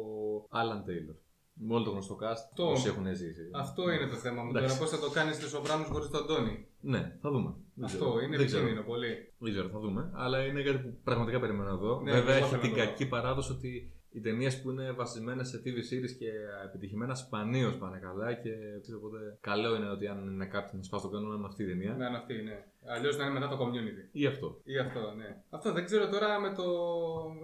Alan 0.60 0.80
Taylor. 0.88 1.16
Με 1.54 1.74
όλο 1.74 1.84
το 1.84 1.90
γνωστό 1.90 2.16
cast 2.22 2.24
Αυτό- 2.48 2.70
όσοι 2.70 2.88
έχουν 2.88 3.06
ζήσει. 3.14 3.50
Αυτό 3.54 3.90
είναι 3.90 4.06
το 4.06 4.16
θέμα 4.16 4.42
μου. 4.42 4.48
Εντάξει. 4.50 4.68
Τώρα 4.68 4.80
πώς 4.80 4.90
θα 4.90 4.98
το 5.06 5.10
κάνεις 5.16 5.36
στους 5.36 5.50
Σοπράνους 5.50 5.88
χωρίς 5.88 6.08
τον 6.08 6.26
Τόνι. 6.26 6.66
Ναι, 6.80 7.16
θα 7.20 7.30
δούμε. 7.30 7.50
Δεν 7.74 7.84
Αυτό 7.84 7.98
ξέρω. 8.08 8.20
είναι 8.24 8.36
Δεν 8.36 8.46
ξέρω. 8.46 8.62
επικίνδυνο 8.62 8.86
πολύ. 8.92 9.12
Δεν 9.38 9.52
ξέρω, 9.52 9.68
θα 9.68 9.78
δούμε. 9.78 10.10
Αλλά 10.14 10.44
είναι 10.46 10.62
κάτι 10.62 10.78
που 10.78 10.98
πραγματικά 11.04 11.40
περιμένω 11.40 11.70
να 11.70 11.76
δω. 11.76 12.00
Ναι, 12.00 12.10
Βέβαια 12.12 12.24
και 12.24 12.30
εγώ 12.30 12.38
έχει 12.44 12.48
θέλω 12.50 12.60
την 12.62 12.70
να 12.70 12.76
το 12.76 12.82
δω. 12.82 12.86
κακή 12.90 13.06
παράδοση 13.08 13.52
ότι 13.52 13.92
οι 14.12 14.20
ταινίες 14.20 14.60
που 14.60 14.70
είναι 14.70 14.92
βασισμένες 14.92 15.48
σε 15.48 15.62
TV 15.64 15.76
series 15.76 16.12
και 16.18 16.30
επιτυχημένα 16.64 17.14
σπανίως 17.14 17.74
πάνε 17.74 17.98
καλά. 17.98 18.32
Και 18.32 18.50
ξέρω, 18.80 18.98
οπότε 18.98 19.36
καλό 19.40 19.76
είναι 19.76 19.90
ότι 19.90 20.06
αν 20.06 20.18
είναι 20.32 20.46
κάποιοι 20.46 20.72
να 20.74 20.82
σπάσει 20.82 21.04
το 21.04 21.10
κανόνα 21.10 21.34
είναι 21.34 21.46
αυτή 21.46 21.62
η 21.62 21.66
ταινία. 21.66 21.94
Ναι, 21.94 22.06
είναι 22.06 22.16
αυτή, 22.16 22.42
ναι. 22.42 22.64
Αλλιώς 22.86 23.16
να 23.16 23.24
είναι 23.24 23.32
μετά 23.32 23.48
το 23.48 23.58
community. 23.62 24.08
Ή 24.12 24.26
αυτό. 24.26 24.60
Ή 24.64 24.78
αυτό, 24.78 25.14
ναι. 25.16 25.42
Αυτό 25.50 25.72
δεν 25.72 25.84
ξέρω 25.84 26.08
τώρα 26.08 26.40
με, 26.40 26.54
το... 26.54 26.64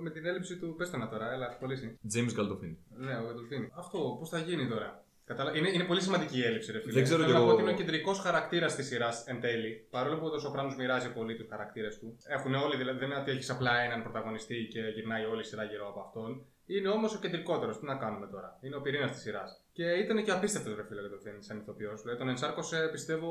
με 0.03 0.11
την 0.11 0.27
έλλειψη 0.27 0.59
του. 0.59 0.75
Πες 0.77 0.91
το 0.91 0.97
να 0.97 1.09
τώρα, 1.09 1.33
έλα, 1.33 1.57
πολύ 1.61 1.99
James 2.15 2.41
Gandolfini. 2.41 2.77
Ναι, 2.89 3.19
ο 3.19 3.23
Γαντολφίνη. 3.27 3.69
Αυτό 3.75 4.17
πώς 4.19 4.29
θα 4.29 4.39
γίνει 4.39 4.69
τώρα; 4.69 5.05
Καταλα... 5.29 5.57
Είναι, 5.57 5.69
είναι 5.69 5.85
πολύ 5.85 6.01
σημαντική 6.01 6.39
η 6.39 6.43
έλλειψη, 6.43 6.73
ρε 6.73 6.81
φίλε. 6.81 6.93
Δεν 6.93 7.03
ξέρω 7.03 7.23
Θέλω 7.23 7.33
κι 7.33 7.39
να 7.39 7.43
εγώ. 7.43 7.49
πω 7.49 7.55
ότι 7.55 7.63
είναι 7.63 7.71
ο 7.71 7.75
κεντρικός 7.75 8.19
χαρακτήρας 8.19 8.75
της 8.75 8.87
σειράς 8.87 9.27
εν 9.27 9.41
τέλει. 9.41 9.87
Παρόλο 9.91 10.19
που 10.19 10.27
ο 10.27 10.39
Σοπράνος 10.39 10.77
μοιράζει 10.77 11.13
πολύ 11.13 11.37
τους 11.37 11.47
χαρακτήρες 11.49 11.99
του. 11.99 12.17
Έχουν 12.27 12.55
όλοι, 12.55 12.77
δηλαδή 12.77 12.99
δεν 12.99 13.11
είναι 13.11 13.21
ότι 13.21 13.31
έχεις 13.31 13.51
απλά 13.51 13.81
έναν 13.81 14.03
πρωταγωνιστή 14.03 14.69
και 14.73 14.81
γυρνάει 14.81 15.25
όλη 15.25 15.41
η 15.41 15.45
σειρά 15.45 15.65
γύρω 15.65 15.89
από 15.89 16.01
αυτόν. 16.01 16.47
Είναι 16.75 16.89
όμως 16.89 17.15
ο 17.15 17.19
κεντρικότερος. 17.19 17.79
Τι 17.79 17.85
να 17.87 17.95
κάνουμε 17.95 18.27
τώρα; 18.27 18.59
Είναι 18.61 18.77
ο 18.77 18.81
πυρήνας 18.81 19.11
της 19.11 19.21
σειράς. 19.21 19.51
Και 19.73 19.85
ήταν 19.85 20.25
και 20.25 20.31
απίστευτος, 20.31 20.77
ρε 20.77 20.85
φίλε, 20.89 21.01
το 21.09 21.19
Φίνι 21.23 21.43
σαν 21.43 21.59
ηθοποιός. 21.59 22.01
Δηλαδή, 22.03 22.19
τον 22.19 22.29
ενσάρκωσε, 22.29 22.89
πιστεύω, 22.93 23.31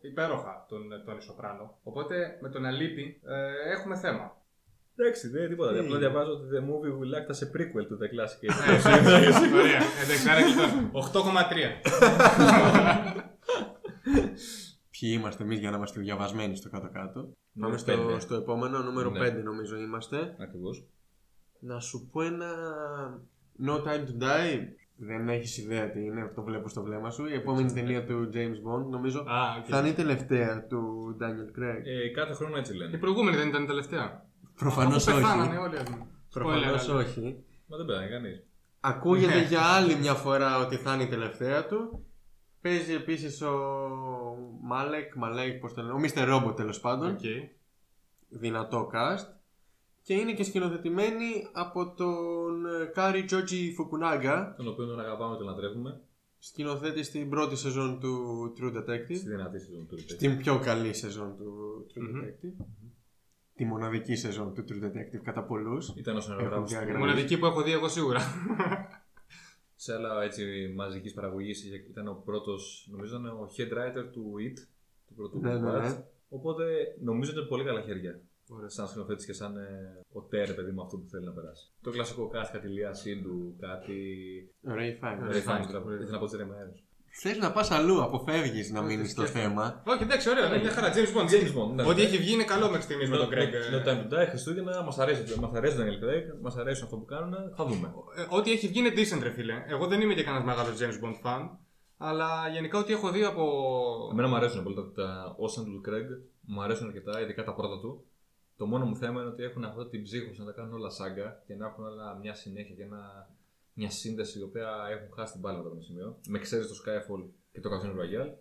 υπέροχα 0.00 0.66
τον 0.68 0.82
Τόνι 1.04 1.22
Σοπράνο. 1.22 1.78
Οπότε 1.82 2.38
με 2.40 2.48
τον 2.48 2.64
Αλίπη 2.64 3.20
ε, 3.24 3.70
έχουμε 3.72 3.96
θέμα. 3.96 4.36
Εντάξει, 4.98 5.28
δεν 5.28 5.48
τίποτα. 5.48 5.72
Τι; 5.72 5.78
Απλά 5.78 5.98
διαβάζω 5.98 6.30
ότι 6.32 6.44
the 6.52 6.60
movie 6.60 6.92
will 6.98 7.14
act 7.18 7.28
as 7.34 7.40
a 7.46 7.48
prequel 7.54 7.84
to 7.90 7.96
the 8.02 8.08
classic. 8.14 8.40
Ωραία. 9.60 9.80
Εντάξει, 10.02 10.28
άρα 10.30 10.42
κλειτώσαμε. 10.42 10.90
8,3. 10.92 12.86
Ποιοι 14.90 15.10
είμαστε 15.18 15.42
εμείς 15.42 15.58
για 15.58 15.70
να 15.70 15.76
είμαστε 15.76 16.00
διαβασμένοι 16.00 16.56
στο 16.56 16.70
κάτω-κάτω; 16.70 17.32
Πάμε 17.60 17.76
στο, 17.76 17.92
πέντε. 17.96 18.20
στο 18.20 18.34
επόμενο, 18.34 18.78
νούμερο 18.82 19.10
Ναι. 19.10 19.28
5 19.28 19.32
νομίζω 19.42 19.76
είμαστε. 19.76 20.36
Ακριβώς. 20.38 20.86
Να 21.60 21.80
σου 21.80 22.08
πω 22.12 22.22
ένα 22.22 22.46
No 23.66 23.72
Time 23.72 24.04
to 24.06 24.22
Die. 24.22 24.60
Δεν 24.98 25.28
έχεις 25.28 25.58
ιδέα 25.58 25.90
τι 25.90 26.04
είναι, 26.04 26.32
το 26.34 26.42
βλέπω 26.42 26.68
στο 26.68 26.82
βλέμμα 26.82 27.10
σου. 27.10 27.26
Η 27.26 27.34
επόμενη 27.34 27.72
ταινία 27.72 28.04
του 28.04 28.30
James 28.32 28.70
Bond 28.70 28.88
νομίζω 28.90 29.18
Α, 29.18 29.56
οκ. 29.58 29.64
θα 29.68 29.78
είναι 29.78 29.88
η 29.88 29.92
τελευταία 29.92 30.66
του 30.66 30.80
Daniel 31.20 31.58
Craig. 31.60 31.82
Ε, 31.84 32.08
κάθε 32.08 32.32
χρόνο 32.32 32.56
έτσι 32.56 32.72
Η 32.72 32.76
λένε. 32.76 32.96
προηγούμενη 32.98 33.36
δεν 33.36 33.48
ήταν 33.48 33.62
η 33.62 33.66
τελευταία. 33.66 34.26
Προφανώς 34.54 35.08
Αφού 35.08 35.20
Πεθάνανε 35.20 35.56
όχι. 35.58 35.66
όλοι. 35.66 35.76
ας 35.76 35.82
πούμε. 35.82 36.06
Προφανώς 36.32 36.88
Spoiler, 36.90 36.94
όχι. 36.96 37.44
Μα 37.66 37.76
δεν 37.76 37.86
πέθανε 37.86 38.06
κανείς. 38.06 38.42
Ακούγεται 38.80 39.34
Ναι. 39.34 39.42
για 39.46 39.60
άλλη 39.62 39.94
μια 39.94 40.14
φορά 40.14 40.58
ότι 40.58 40.76
θα 40.76 40.94
είναι 40.94 41.02
η 41.02 41.06
τελευταία 41.08 41.66
του. 41.66 42.06
Παίζει 42.60 42.92
επίσης 42.94 43.42
ο 43.42 43.54
Μάλεκ, 44.62 45.14
Μαλέκ, 45.14 45.60
πώς 45.60 45.74
το 45.74 45.82
λένε, 45.82 45.92
ο 45.94 46.00
Mr. 46.02 46.34
Robot 46.34 46.56
τέλος 46.56 46.80
πάντων. 46.80 47.10
Οκ. 47.10 47.20
Δυνατό 48.28 48.90
cast. 48.94 49.26
Και 50.06 50.14
είναι 50.14 50.32
και 50.34 50.42
σκηνοθετημένη 50.44 51.48
από 51.52 51.94
τον 51.94 52.66
ε, 52.66 52.84
Κάρι 52.84 53.24
Τζότζι 53.24 53.72
Φουκουνάγκα, 53.74 54.54
Τον 54.56 54.68
οποίο 54.68 54.86
τον 54.86 55.00
αγαπάμε, 55.00 55.36
τον 55.36 55.46
λατρεύουμε. 55.46 56.00
σκηνοθέτη 56.38 57.02
στην 57.02 57.28
πρώτη 57.30 57.56
σεζόν 57.56 58.00
του 58.00 58.12
True 58.58 58.70
Στη 58.70 58.78
Detective. 58.78 59.24
δυνατή 59.26 59.58
σεζόν 59.58 59.86
του. 59.86 59.98
Στην 59.98 60.36
πιο 60.38 60.58
καλή 60.58 60.94
σεζόν 60.94 61.36
του 61.36 61.52
True 61.94 62.00
Μμμ. 62.10 62.20
Detective. 62.24 62.64
Τη 63.54 63.64
μοναδική 63.64 64.14
σεζόν 64.16 64.54
του 64.54 64.64
True 64.68 64.84
Detective 64.84 65.22
κατά 65.22 65.42
πολλούς. 65.42 65.92
Ήταν 65.96 66.16
ο 66.16 66.20
σεναριογράφος 66.20 66.62
Έχουν 66.62 66.74
Η 66.74 66.76
διαγραμμή. 66.78 66.98
μοναδική 66.98 67.38
που 67.38 67.46
έχω 67.46 67.62
δει 67.62 67.72
εγώ 67.72 67.88
σίγουρα. 67.88 68.20
σε 69.84 69.94
άλλα 69.94 70.22
έτσι 70.22 70.72
μαζικής 70.76 71.14
παραγωγής 71.14 71.64
ήταν 71.90 72.08
ο 72.08 72.22
πρώτος, 72.24 72.88
νομίζω 72.90 73.16
ήταν 73.18 73.26
ο 73.26 73.48
head 73.56 73.72
writer 73.72 74.04
του 74.12 74.32
It, 74.48 74.58
του 75.06 75.14
πρώτου 75.14 75.40
Ναι, 75.40 75.58
ναι, 75.58 75.70
Batch. 75.70 75.80
ναι. 75.82 76.04
Οπότε 76.28 76.64
νομίζω 77.02 77.30
ότι 77.30 77.38
είναι 77.40 77.48
πολύ 77.48 77.64
καλά 77.64 77.80
χέρια. 77.82 78.20
Σαν 78.66 78.86
σκηνοθέτης 78.88 79.26
και 79.26 79.32
σαν 79.32 79.56
ε, 79.56 80.00
ο 80.12 80.20
τέρ, 80.22 80.54
παιδί 80.54 80.70
μου, 80.70 80.82
αυτό 80.82 80.96
που 80.96 81.08
θέλει 81.08 81.24
να 81.24 81.32
περάσει. 81.32 81.64
Το 81.82 81.90
κλασικό 81.90 82.28
κάτι, 82.28 82.50
κάτι 82.52 82.68
Λία 82.68 82.92
Σίντου, 82.94 83.56
κάτι. 83.60 83.94
Ray 84.68 85.04
Fiennes. 85.04 85.32
Ray 85.34 85.42
Fiennes, 85.48 85.70
Fiennes, 85.76 85.84
ναι. 85.84 85.94
ήθελα 85.94 86.10
να 86.10 86.18
πω 86.18 86.26
Τζέρεμι 86.26 86.52
Άιρονς. 86.52 86.80
Θες 87.18 87.38
να 87.38 87.52
πας 87.52 87.70
αλλού, 87.70 88.02
αποφεύγεις 88.02 88.70
να 88.70 88.80
Όχι, 88.80 88.88
μείνεις 88.88 89.10
στο 89.10 89.20
σκέφτομαι. 89.20 89.44
θέμα. 89.48 89.82
Όχι, 89.86 90.02
εντάξει, 90.02 90.30
ωραίο. 90.30 90.46
Είναι 90.46 90.58
μια 90.58 90.70
χαρά. 90.70 90.92
James 90.94 91.12
Bond. 91.16 91.28
James 91.34 91.52
Bond, 91.58 91.74
ναι. 91.74 91.82
Ό,τι 91.88 92.02
έχει 92.02 92.16
βγει 92.16 92.32
είναι 92.32 92.44
καλό 92.44 92.66
μέχρι 92.66 92.82
στιγμής 92.82 93.08
με 93.10 93.16
τον 93.16 93.28
Greg. 93.32 93.50
No 93.74 93.88
Time 93.88 94.00
to 94.02 94.14
Die, 94.14 94.26
Χριστούγεννα, 94.28 94.82
μας 94.82 94.98
αρέσει, 94.98 95.40
μας 95.40 95.52
αρέσει 95.54 95.76
ο 95.76 95.80
Daniel 95.84 96.04
Craig, 96.04 96.40
μας 96.42 96.56
αρέσει 96.56 96.82
αυτό 96.84 96.96
που 96.96 97.04
κάνουν, 97.04 97.34
θα 97.56 97.64
δούμε. 97.64 97.92
Ε, 98.16 98.36
Ό,τι 98.36 98.52
έχει 98.52 98.68
βγει 98.68 98.78
είναι 98.78 98.92
decent, 98.96 99.22
ρε 99.22 99.30
φίλε. 99.30 99.64
Εγώ 99.68 99.86
δεν 99.86 100.00
είμαι 100.00 100.14
και 100.14 100.22
κανένας 100.22 100.46
μεγάλος 100.46 100.78
James 100.80 101.04
Bond 101.04 101.16
fan. 101.26 101.48
Αλλά 101.98 102.48
γενικά 102.52 102.78
ό,τι 102.78 102.92
έχω 102.92 103.10
δει 103.10 103.24
από. 103.24 103.44
Εμένα 104.12 104.28
μου 104.28 104.36
αρέσουν 104.36 104.62
πολύ 104.62 104.74
τα, 104.74 104.92
τα 104.94 105.34
όσα 105.38 105.62
του 105.64 105.80
Craig, 105.88 106.08
μου 106.40 106.62
αρέσουν 106.62 106.86
αρκετά, 106.86 107.20
ειδικά 107.20 107.44
τα 107.44 107.54
πρώτα 107.54 107.80
του. 107.80 108.04
Το 108.56 108.66
μόνο 108.66 108.84
μου 108.84 108.96
θέμα 108.96 109.20
είναι 109.20 109.30
ότι 109.30 109.42
έχουν 109.42 109.64
αυτή 109.64 109.88
την 109.90 110.02
ψύχωση 110.02 110.40
να 110.40 110.46
τα 110.46 110.52
κάνουν 110.52 110.72
όλα 110.74 110.90
σάγκα 110.90 111.42
και 111.46 111.54
να 111.54 111.66
έχουν 111.66 111.84
όλα 111.84 112.14
μια 112.14 112.34
συνέχεια 112.34 112.74
και 112.74 112.82
ένα, 112.82 113.30
μια 113.72 113.90
σύνδεση 113.90 114.38
η 114.38 114.42
οποία 114.42 114.68
έχουν 114.90 115.14
χάσει 115.14 115.32
την 115.32 115.40
μπάλα 115.40 115.58
από 115.58 115.68
το 115.68 115.80
σημείο. 115.80 116.18
Με 116.28 116.38
ξέρεις 116.38 116.66
το 116.66 116.74
Skyfall 116.84 117.28
και 117.52 117.60
το 117.60 117.68
Casino 117.72 117.92
Royale. 118.00 118.32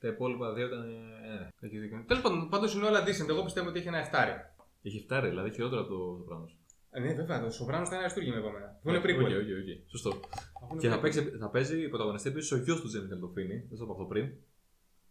Τα 0.00 0.08
υπόλοιπα 0.08 0.52
δύο 0.52 0.66
ήταν. 0.66 0.82
Ε, 0.88 1.48
Έχει 1.60 1.78
δίκιο. 1.78 2.04
Τέλος 2.06 2.22
πάντων, 2.22 2.48
πάντως 2.48 2.74
είναι 2.74 2.86
όλα 2.86 3.02
decent. 3.06 3.28
Εγώ 3.28 3.44
πιστεύω 3.44 3.68
ότι 3.68 3.78
έχει 3.78 3.88
ένα 3.88 3.98
εφτάρι. 3.98 4.32
έχει 4.82 5.00
φτάρει, 5.00 5.28
δηλαδή 5.28 5.50
χειρότερα 5.52 5.80
από 5.80 5.90
το, 5.90 6.16
το 6.16 6.22
πράγμα. 6.22 6.48
Ε, 6.90 7.00
ναι, 7.00 7.14
βέβαια, 7.14 7.40
το 7.42 7.50
Σοπράνο 7.50 7.84
θα 7.84 7.94
είναι 7.94 8.00
αριστούργημα 8.04 8.36
με 8.40 8.46
εμένα. 8.48 8.78
Που 8.82 8.88
είναι 8.88 8.98
prequel. 8.98 9.24
Όχι, 9.24 9.34
όχι, 9.34 9.52
όχι. 9.52 9.84
Σωστό. 9.86 10.20
Αφού 10.62 10.72
είναι 10.72 10.80
Και 10.80 10.88
θα, 10.88 10.98
prequel. 10.98 11.00
παίξει, 11.02 11.20
θα 11.22 11.48
παίζει 11.50 11.88
πρωταγωνιστή 11.88 12.28
επίσης 12.28 12.52
ο 12.52 12.56
γιος 12.56 12.80
του 12.80 12.88
Τζέμι 12.88 13.08
Καλτοφίνη. 13.08 13.66
Δεν 13.68 13.78
το 13.78 13.84
είπα 13.84 13.92
αυτό 13.92 14.04
πριν. 14.04 14.32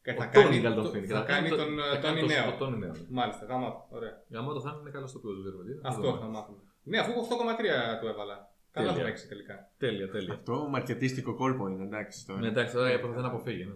Και 0.05 0.13
θα 0.13 0.23
Ο 0.25 0.29
κάνει, 0.31 0.45
Τόνι 0.45 0.57
το- 0.57 0.63
Καλτοφίνη. 0.67 1.05
θα 1.07 1.21
κάνει 1.31 1.49
τον 1.49 1.57
θα 1.91 1.97
ε, 1.97 2.01
κάνει 2.05 2.19
Τόνι 2.19 2.19
το- 2.19 2.25
Νέο. 2.41 2.51
το 2.51 2.57
Τόνι 2.63 2.77
Νέο. 2.83 2.93
Μάλιστα, 3.19 3.43
γάμα. 3.45 3.69
Ωραία. 3.89 4.13
Γαμώ 4.33 4.51
το 4.53 4.61
θα 4.65 4.77
είναι 4.81 4.89
καλό 4.95 5.07
στο 5.07 5.17
οποίο 5.19 5.31
δεν 5.31 5.43
ξέρω. 5.43 5.79
Αυτό 5.91 6.17
θα 6.21 6.25
μάθουμε. 6.35 6.57
Ναι, 6.83 6.97
αφού 7.03 7.11
8,3 7.21 7.99
του 8.01 8.07
έβαλα. 8.07 8.35
Καλά 8.71 8.87
θα 8.87 8.93
Τέλεια. 8.93 9.07
παίξει 9.07 9.27
τελικά. 9.27 9.55
Τέλεια, 9.77 10.09
τέλεια. 10.09 10.33
Αυτό 10.33 10.67
μαρκετίστικο 10.69 11.35
κόλπο 11.35 11.67
είναι, 11.67 11.83
εντάξει 11.83 12.25
τώρα. 12.25 12.39
Ναι, 12.39 12.47
εντάξει, 12.47 12.73
τώρα 12.73 12.99
δεν 13.15 13.25
αποφύγει. 13.25 13.63
Ναι. 13.65 13.73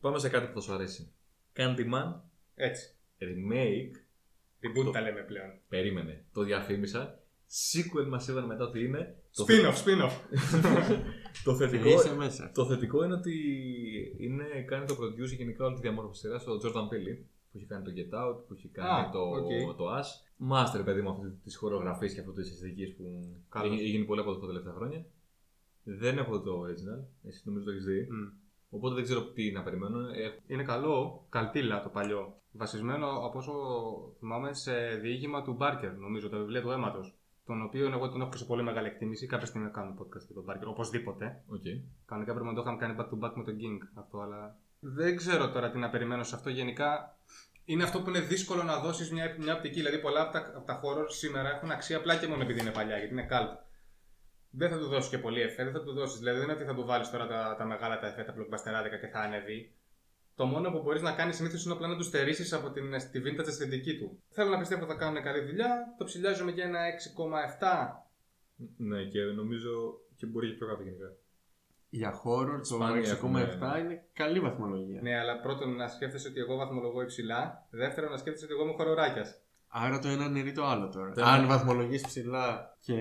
Πάμε 0.00 0.18
σε 0.18 0.28
κάτι 0.28 0.46
που 0.46 0.52
θα 0.54 0.60
σου 0.60 0.72
αρέσει. 0.74 1.12
Candyman 1.56 2.20
Έτσι. 2.54 2.94
remake 3.20 3.94
Reboot 4.64 4.84
Το- 4.84 4.90
τα 4.90 5.00
λέμε 5.00 5.20
πλέον. 5.20 5.50
Περίμενε. 5.68 6.24
Το 6.32 6.42
διαφήμισα. 6.42 7.18
Sequel 7.72 8.06
μας 8.08 8.28
είπαν 8.28 8.44
μετά 8.44 8.64
ότι 8.64 8.84
είναι. 8.84 9.16
Το, 9.36 9.44
Spin-off, 9.48 9.74
spin-off. 9.84 10.12
το, 11.44 11.52
Και 11.52 11.56
θετικό, 11.66 11.88
είσαι 11.88 12.14
μέσα. 12.16 12.50
το 12.54 12.66
θετικό 12.66 13.04
είναι 13.04 13.14
ότι 13.14 13.34
είναι, 14.18 14.44
κάνει 14.66 14.86
το 14.86 14.94
produce 15.00 15.36
γενικά 15.36 15.64
όλη 15.64 15.74
τη 15.74 15.80
διαμόρφωση 15.80 16.20
σειράς 16.20 16.46
ο 16.46 16.52
Jordan 16.52 16.82
Peele 16.92 17.18
που 17.50 17.56
έχει 17.56 17.66
κάνει 17.66 17.84
το 17.84 17.90
Get 17.96 18.14
Out, 18.20 18.36
που 18.46 18.54
έχει 18.54 18.68
κάνει 18.68 19.06
Α, 19.06 19.10
το, 19.12 19.18
οκ. 19.18 19.76
το 19.76 19.84
Us. 19.98 20.08
Master, 20.52 20.84
παιδί 20.84 21.00
μου, 21.00 21.10
αυτή 21.10 21.26
της 21.44 21.56
horror 21.56 21.83
γραφής 21.83 22.14
και 22.14 22.20
αυτή 22.20 22.32
της 22.32 22.50
αισθητικής 22.50 22.94
που 22.96 23.36
Καλώς. 23.48 23.72
έχει 23.74 23.84
γίνει 23.88 24.04
πολύ 24.04 24.20
από 24.20 24.36
τα 24.38 24.46
τελευταία 24.46 24.72
χρόνια. 24.72 25.04
Δεν 25.82 26.18
έχω 26.18 26.40
το 26.40 26.60
original, 26.62 27.04
εσύ 27.28 27.42
νομίζω 27.44 27.64
το 27.64 27.70
έχεις 27.70 27.84
δει. 27.84 28.00
Μμ. 28.10 28.28
Οπότε 28.70 28.94
δεν 28.94 29.04
ξέρω 29.04 29.24
τι 29.32 29.52
να 29.52 29.62
περιμένω. 29.62 29.98
Έχω- 29.98 30.38
Είναι 30.46 30.62
καλό, 30.62 31.26
καλτίλα 31.28 31.82
το 31.82 31.88
παλιό. 31.88 32.36
Βασισμένο 32.52 33.06
από 33.26 33.38
όσο 33.38 33.52
θυμάμαι 34.18 34.54
σε 34.54 34.72
διήγημα 35.02 35.42
του 35.42 35.52
Μπάρκερ, 35.52 35.96
νομίζω, 35.96 36.28
το 36.28 36.38
βιβλίο 36.38 36.60
του 36.62 36.70
αίματος. 36.70 37.17
Τον 37.48 37.62
οποίο 37.62 37.86
εγώ 37.86 38.08
τον 38.08 38.20
έχω 38.20 38.30
και 38.30 38.36
σε 38.36 38.44
πολύ 38.44 38.62
μεγάλη 38.62 38.86
εκτίμηση. 38.86 39.26
Κάποια 39.26 39.46
στιγμή 39.46 39.66
θα 39.66 39.72
κάνω 39.72 39.94
podcast 39.98 40.24
για 40.26 40.34
τον 40.34 40.42
Μπάρκερ, 40.44 40.68
οπωσδήποτε. 40.68 41.42
Οκ. 41.46 41.66
Κανονικά 42.06 42.32
πρέπει 42.32 42.48
να 42.48 42.54
το 42.54 42.60
είχαμε 42.60 42.76
κάνει 42.76 42.94
back 42.98 43.08
to 43.12 43.24
back 43.24 43.32
με 43.34 43.44
τον 43.44 43.56
King 43.60 43.78
αυτό, 43.94 44.20
αλλά. 44.20 44.56
Δεν 44.80 45.16
ξέρω 45.16 45.50
τώρα 45.50 45.70
τι 45.70 45.78
να 45.78 45.90
περιμένω 45.90 46.22
σε 46.22 46.34
αυτό. 46.34 46.50
Γενικά 46.50 47.16
είναι 47.64 47.82
αυτό 47.82 48.00
που 48.02 48.08
είναι 48.08 48.20
δύσκολο 48.20 48.62
να 48.62 48.78
δώσεις 48.78 49.12
μια, 49.12 49.36
μια 49.38 49.54
οπτική. 49.54 49.74
Δηλαδή, 49.74 49.98
πολλά 49.98 50.20
από 50.22 50.32
τα, 50.32 50.52
από 50.56 50.66
τα 50.66 50.80
horror 50.82 51.06
σήμερα 51.08 51.48
έχουν 51.50 51.70
αξία 51.70 51.96
απλά 51.96 52.16
και 52.16 52.26
μόνο 52.26 52.42
επειδή 52.42 52.60
είναι 52.60 52.70
παλιά, 52.70 52.96
γιατί 52.98 53.12
είναι 53.12 53.28
cult. 53.30 53.56
Δεν 54.50 54.70
θα 54.70 54.78
του 54.78 54.86
δώσει 54.86 55.08
και 55.08 55.18
πολύ 55.18 55.40
εφέ, 55.40 55.64
δεν 55.64 55.72
θα 55.72 55.82
του 55.82 55.92
δώσεις. 55.92 56.18
Δηλαδή, 56.18 56.38
δεν 56.38 56.48
είναι 56.48 56.56
ότι 56.56 56.64
θα 56.64 56.74
του 56.74 56.84
βάλεις 56.84 57.10
τώρα 57.10 57.26
τα, 57.26 57.54
τα 57.58 57.64
μεγάλα 57.64 57.98
τα 57.98 58.06
εφέ, 58.06 58.22
τα 58.22 58.34
blockbuster 58.36 58.77
άδικα 58.77 58.96
και 58.96 59.06
θα 59.06 59.20
ανέβει. 59.20 59.72
Το 60.38 60.44
μόνο 60.46 60.70
που 60.70 60.80
μπορείς 60.82 61.02
να 61.02 61.12
κάνεις 61.12 61.36
συνήθως 61.36 61.64
είναι 61.64 61.74
απλά 61.74 61.88
να 61.88 61.96
τους 61.96 62.06
στερήσεις 62.06 62.52
από 62.52 62.70
την, 62.70 62.84
τη 63.12 63.20
vintage 63.24 63.46
αισθητική 63.46 63.98
του. 63.98 64.22
Θέλω 64.30 64.50
να 64.50 64.58
πιστεύω 64.58 64.82
ότι 64.82 64.92
θα 64.92 64.98
κάνουν 64.98 65.22
καλή 65.22 65.40
δουλειά. 65.44 65.94
Το 65.98 66.04
ψηλιάζουμε 66.04 66.50
για 66.50 66.64
ένα 66.64 66.78
6,7. 67.58 68.02
Ναι, 68.76 69.02
και 69.04 69.20
νομίζω 69.20 69.70
και 70.16 70.26
μπορεί 70.26 70.48
και 70.48 70.54
πιο 70.54 70.66
κάτω 70.66 70.82
γενικά. 70.82 71.12
Για 71.90 72.12
horror 72.12 72.58
το 72.58 72.64
Σπάνια 72.64 73.00
6,7 73.00 73.16
έχουμε- 73.16 73.78
είναι 73.84 74.04
καλή 74.12 74.40
βαθμολογία. 74.40 75.00
Ναι, 75.02 75.18
αλλά 75.18 75.40
πρώτον 75.40 75.74
να 75.76 75.88
σκέφτεσαι 75.88 76.28
ότι 76.28 76.40
εγώ 76.40 76.56
βαθμολογώ 76.56 77.02
υψηλά. 77.02 77.66
Δεύτερον 77.70 78.10
να 78.10 78.16
σκέφτεσαι 78.16 78.44
ότι 78.44 78.54
εγώ 78.54 78.62
είμαι 78.62 78.72
horror 78.76 79.08
άκιας. 79.08 79.40
Άρα 79.68 79.98
το 79.98 80.08
ένα 80.08 80.28
αναιρεί 80.28 80.52
το 80.52 80.64
άλλο 80.64 80.88
τώρα. 80.88 81.10
Δεν- 81.10 81.24
Αν 81.24 81.46
βαθμολογείς 81.46 82.02
ψηλά 82.02 82.76
και 82.80 82.96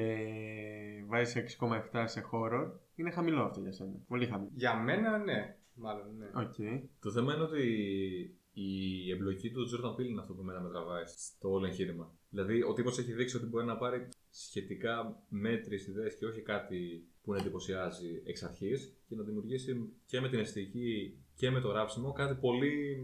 βάζεις 1.07 1.35
6,7 1.35 2.07
σε 2.07 2.21
horror, 2.21 2.79
είναι 2.95 3.11
χαμηλό 3.11 3.43
αυτό 3.43 3.59
για 3.59 3.71
σένα. 3.71 3.91
Πολύ 4.07 4.25
χαμηλό. 4.25 4.49
Για 4.53 4.75
μένα, 4.75 5.17
ναι. 5.17 5.55
Μάλλον, 5.79 6.17
ναι. 6.17 6.25
Οκ. 6.35 6.83
Το 7.01 7.11
θέμα 7.11 7.33
είναι 7.33 7.43
ότι 7.43 7.61
η 8.53 9.11
εμπλοκή 9.11 9.51
του 9.51 9.65
Jordan 9.69 9.93
Peele 9.95 10.05
είναι 10.09 10.21
αυτό 10.21 10.33
που 10.33 10.41
εμένα 10.41 10.61
με 10.61 10.69
τραβάει 10.69 11.03
στο 11.05 11.51
όλο 11.51 11.65
εγχείρημα. 11.65 12.15
Δηλαδή, 12.29 12.63
ο 12.63 12.73
τύπος 12.73 12.97
έχει 12.99 13.13
δείξει 13.13 13.37
ότι 13.37 13.45
μπορεί 13.45 13.65
να 13.65 13.77
πάρει 13.77 14.07
σχετικά 14.29 15.23
μέτριες 15.29 15.79
ιδέες 15.87 16.15
και 16.15 16.25
όχι 16.25 16.41
κάτι 16.41 17.07
που 17.21 17.31
να 17.31 17.37
εντυπωσιάζει 17.39 18.21
εξ 18.25 18.43
αρχής 18.43 18.97
και 19.07 19.15
να 19.15 19.23
δημιουργήσει 19.23 19.93
και 20.05 20.21
με 20.21 20.29
την 20.29 20.39
αισθητική 20.39 21.17
και 21.35 21.49
με 21.51 21.59
το 21.59 21.71
γράψιμο 21.71 22.11
κάτι 22.11 22.35
πολύ 22.39 22.97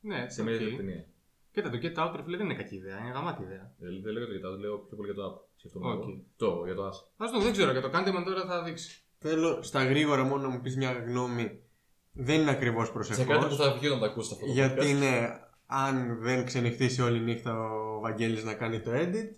Ναι, 0.00 0.28
σε 0.28 0.40
οκ. 0.40 0.48
μια 0.48 0.58
ταινία. 0.76 1.08
Κοίτα, 1.52 1.70
το 1.70 1.78
Get 1.82 1.94
Out 1.94 2.12
ρε 2.16 2.22
φίλε 2.22 2.36
δεν 2.36 2.46
είναι 2.46 2.54
κακή 2.54 2.74
ιδέα, 2.74 2.98
είναι 2.98 3.10
γαμάτη 3.10 3.42
ιδέα. 3.42 3.74
Δηλαδή, 3.78 4.00
δεν 4.00 4.12
λέω 4.12 4.24
για 4.24 4.40
το 4.40 4.48
Get 4.48 4.54
Out, 4.54 4.58
λέω 4.58 4.78
πιο 4.78 4.96
πολύ 4.96 5.12
για 5.12 5.22
το 5.22 5.30
App. 5.30 5.48
Σκεφτόμουν 5.56 5.90
Οκ. 5.92 6.02
εγώ. 6.02 6.24
Το, 6.36 6.62
για 6.64 6.74
το 6.74 6.88
Us. 6.88 7.24
Α 7.26 7.30
το 7.32 7.40
δεν 7.40 7.52
ξέρω, 7.52 7.70
για 7.72 7.80
το 7.80 7.90
Candyman 7.92 8.22
τώρα 8.24 8.46
θα 8.46 8.62
δείξει. 8.64 9.04
Θέλω 9.18 9.62
στα 9.62 9.84
γρήγορα 9.84 10.24
μόνο 10.24 10.42
να 10.42 10.48
μου 10.48 10.60
πεις 10.60 10.76
μια 10.76 10.92
γνώμη. 10.92 11.60
Δεν 12.16 12.40
είναι 12.40 12.50
ακριβώς 12.50 12.86
Σε 12.86 12.92
προσεχώς. 12.92 13.26
κάτι 13.26 13.46
που 13.46 13.54
θα 13.54 13.72
βγει 13.72 13.86
όταν 13.86 14.00
τα 14.00 14.06
ακούσει 14.06 14.30
αυτό 14.32 14.46
το 14.46 14.52
Γιατί 14.52 14.80
podcast. 14.80 14.88
είναι, 14.88 15.40
αν 15.66 16.18
δεν 16.20 16.44
ξενυχτήσει 16.44 17.02
όλη 17.02 17.20
νύχτα 17.20 17.60
ο 17.60 18.00
Βαγγέλης 18.00 18.44
να 18.44 18.54
κάνει 18.54 18.80
το 18.80 18.90
edit, 18.94 19.28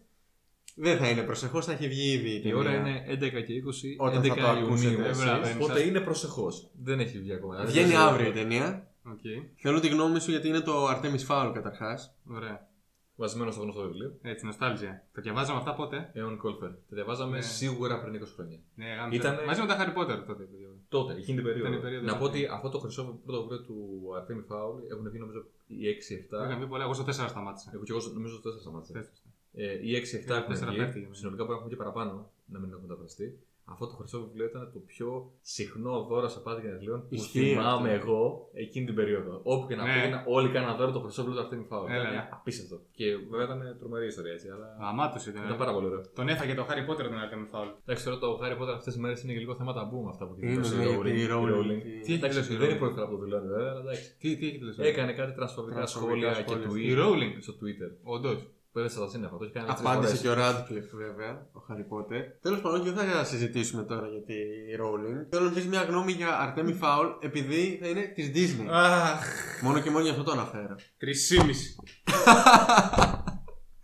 δεν 0.75 0.99
θα 0.99 1.09
είναι 1.09 1.23
προσεχώς, 1.23 1.64
θα 1.66 1.73
έχει 1.73 1.88
βγει 1.88 2.12
ήδη 2.12 2.28
η 2.30 2.35
Η 2.35 2.40
ταινία. 2.40 2.56
ώρα 2.56 2.75
είναι 2.75 3.04
11 3.09 3.40
και 3.42 3.52
20, 3.52 3.97
Όταν 3.99 4.23
θα 4.23 4.33
11 4.35 4.37
το 4.40 4.47
ακούσετε 4.47 4.90
Ιουνίου. 4.92 5.06
εσείς. 5.09 5.54
Οπότε 5.54 5.80
είναι 5.83 6.00
προσεχώς. 6.00 6.52
Δεν 6.83 7.00
έχει 7.00 7.18
βγει 7.18 7.33
ακόμα. 7.33 7.54
Βγαίνει 7.64 7.73
Δεν 7.88 7.95
ξέρω. 7.97 8.02
αύριο 8.11 8.28
η 8.28 8.33
ταινία. 8.33 8.87
Οκ, 9.09 9.21
Θέλω 9.56 9.80
τη 9.80 9.88
γνώμη 9.88 10.21
σου 10.21 10.30
γιατί 10.30 10.49
είναι 10.49 10.61
το 10.61 10.88
Artemis 10.88 11.26
Fowl 11.28 11.50
καταρχάς. 11.54 12.14
ωραία. 12.30 12.68
Βασισμένος 13.16 13.54
στο 13.54 13.62
γνωστό 13.62 13.82
βιβλίο. 13.82 14.18
Έτσι, 14.23 14.46
νοστάλγια. 14.46 15.04
Τα 15.12 15.20
διαβάζαμε 15.23 15.58
αυτά 15.58 15.75
πότε; 15.75 16.11
Eoin 16.12 16.36
Colfer. 16.36 16.68
Τα 16.70 16.76
διαβάζαμε 16.99 17.37
Ναι. 17.37 17.42
σίγουρα 17.42 18.00
πριν 18.00 18.14
20 18.14 18.32
χρόνια. 18.35 18.58
Ναι, 18.75 18.87
γάμησε. 18.94 19.18
Ήτανε- 19.20 19.44
Μαζί 19.46 19.61
με 19.61 19.66
τα 19.66 19.76
Harry 19.78 19.99
Potter 19.99 20.18
τότε. 20.26 20.44
το 20.50 20.56
διαβάζαμε. 20.56 20.80
Τότε, 20.88 21.12
εκείνη 21.12 21.37
την 21.37 21.44
περίοδο. 21.46 21.68
Ήταν 21.68 21.78
η 21.78 21.82
περίοδος 21.82 22.11
να 22.11 22.16
πω 22.18 22.25
αυτή. 22.26 22.38
ότι 22.44 22.52
αυτό 22.56 22.68
το 22.68 22.78
χρυσό 22.78 23.20
πρώτο 23.26 23.40
βιβλίο 23.42 23.61
του 23.68 23.76
Αρτέμι 24.16 24.42
Φάουλ 24.42 24.78
έχουν 24.90 25.08
βγει 25.11 25.18
νομίζω 25.18 25.40
οι 25.66 25.88
6-7. 25.88 26.44
Είχαμε 26.44 26.61
πει 26.64 26.68
πολλά, 26.73 26.85
εγώ 26.85 26.94
στο 26.94 27.04
4 27.04 27.28
σταμάτησα. 27.28 27.70
Εγώ 27.75 27.82
και 27.85 27.92
εγώ 27.92 28.00
νομίζω 28.14 28.35
στο 28.37 28.50
4 28.50 28.61
σταμάτησα. 28.61 28.92
Τέσσερα. 28.92 29.16
Ε, 29.52 29.87
οι 29.87 29.94
6-7 29.94 30.35
Ε, 30.35 30.37
έχουν 30.38 30.49
τέσσερα 30.52 30.70
βγει. 30.70 30.78
πέφτει 30.80 30.99
για 30.99 31.06
μένα. 31.08 31.14
Συνολικά 31.20 31.42
μπορεί 31.44 31.54
να 31.54 31.58
έχουν 31.62 31.70
και 31.75 31.80
παραπάνω 31.82 32.30
να 32.52 32.58
μην 32.58 32.68
έχουν 32.70 32.82
μεταφραστεί. 32.82 33.26
Αυτό 33.73 33.87
το 33.87 33.94
χρυσό 33.99 34.18
βιβλίο 34.26 34.44
ήταν 34.46 34.70
το 34.73 34.78
πιο 34.78 35.30
συχνό 35.40 35.94
δώρο 36.08 36.28
σε 36.28 36.40
πάτη 36.40 36.61
γενεθλίων 36.64 37.00
που 37.08 37.14
Ισχύει 37.14 37.38
θυμάμαι 37.40 37.92
αυτό. 37.94 38.11
εγώ 38.11 38.49
εκείνη 38.52 38.87
την 38.87 38.94
περίοδο. 38.94 39.40
Όπου 39.42 39.66
και 39.68 39.76
να 39.76 39.85
Ναι. 39.85 39.92
πήγαινα, 39.94 40.25
όλοι 40.26 40.49
κάναν 40.49 40.76
δώρο 40.76 40.92
το 40.92 41.00
χρυσό 41.00 41.23
βιβλίο 41.23 41.40
του 41.40 41.44
Αρτέμι 41.46 41.64
Φάουλ. 41.70 41.90
Έλα, 41.90 42.02
Ήταν 42.02 42.12
ναι. 42.14 42.28
απίστευτο. 42.32 42.76
Και 42.99 43.06
βέβαια 43.30 43.44
ήταν 43.46 43.76
τρομερή 43.80 44.06
ιστορία 44.06 44.32
έτσι, 44.32 44.49
αλλά 44.54 44.66
Γαμάτος 44.80 45.26
ήταν. 45.26 45.44
ήταν 45.44 45.56
πάρα 45.56 45.73
πολύ 45.73 45.87
ωραίο. 45.87 46.00
Τον 46.14 46.28
έφαγε 46.28 46.54
το 46.54 46.66
Harry 46.68 46.85
Potter 46.90 47.04
τον 47.11 47.18
Artemis 47.25 47.49
Fowl. 47.54 47.68
Εντάξει, 47.85 48.04
τώρα 48.04 48.18
το 48.18 48.28
Harry 48.42 48.56
Potter 48.61 48.75
αυτές 48.78 48.92
τις 48.92 49.02
μέρες 49.02 49.23
είναι 49.23 49.32
και 49.32 49.38
λίγο 49.38 49.54
θέμα 49.54 49.73
ταμπού 49.73 50.02
με 50.02 50.08
αυτά 50.14 50.26
που 50.26 50.32
έχει 50.37 50.42
Είναι, 50.42 50.50
δηλώσει 50.54 50.76
ναι, 50.76 50.85
η 50.85 50.88
γιατί 50.94 51.11
η 51.23 51.26
Rowling. 51.32 51.54
Rowling- 51.56 51.85
Η 51.87 52.00
Τι 52.06 52.12
έχει 52.12 52.12
Εντάξει, 52.20 52.38
δηλώσει 52.40 52.52
η 52.52 52.56
δεν 52.56 52.64
είναι 52.68 52.75
Rowling? 52.76 52.78
πρώτη 52.78 52.94
φορά 52.94 53.06
που 53.08 53.16
το 53.16 53.23
δηλώνει 53.25 53.49
βέβαια, 53.54 53.70
αλλά 53.70 53.80
εντάξει. 53.80 54.16
Τι, 54.20 54.28
τι 54.38 54.44
έχει 54.49 54.58
τελειώσει. 54.58 54.82
Έκανε 54.82 55.12
κάτι 55.20 55.32
τρανσφοβικά 55.38 55.75
Τρανσφοβικά 55.76 56.32
σχόλια 56.35 56.42
και 56.42 56.52
σχόλια. 56.52 56.68
tweet 56.70 56.92
Η 56.92 56.94
Rowling. 57.02 57.35
στο 57.46 57.52
Twitter. 57.61 57.90
Όντως. 58.02 58.38
Που 58.76 58.83
έδεσε 58.83 58.99
τα 58.99 59.09
σύννεφα, 59.09 59.37
το 59.37 59.45
έχει 59.45 59.52
κάνει 59.52 59.66
τρεις 59.66 59.80
Απάντησε 59.80 60.16
φορές. 60.16 60.21
και 60.21 60.28
ο 60.28 60.35
Radcliffe 60.45 60.97
βέβαια, 61.04 61.30
ο 61.52 61.61
Harry 61.68 61.87
Potter. 61.92 62.23
Τέλος 62.42 62.61
πάντων, 62.61 62.85
και 62.85 62.90
δεν 62.90 63.09
θα 63.09 63.25
συζητήσουμε 63.25 63.83
τώρα 63.83 64.06
για 64.09 64.23
τη 64.23 64.35
Rowling. 64.80 65.26
Θέλω 65.30 65.45
να 65.45 65.50
πει 65.50 65.62
μια 65.62 65.83
γνώμη 65.83 66.12
για 66.12 66.28
Artemis 66.45 66.78
Fowl 66.83 67.16
επειδή 67.21 67.78
θα 67.83 67.88
είναι 67.88 68.00
της 68.14 68.30
Disney. 68.35 68.66
Αχ. 68.71 69.62
Μόνο 69.62 69.80
και 69.80 69.90
μόνο 69.90 70.02
για 70.02 70.11
αυτό 70.12 70.23
το 70.23 70.30
αναφέρω. 70.33 70.75
Τρισήμιση. 70.99 71.75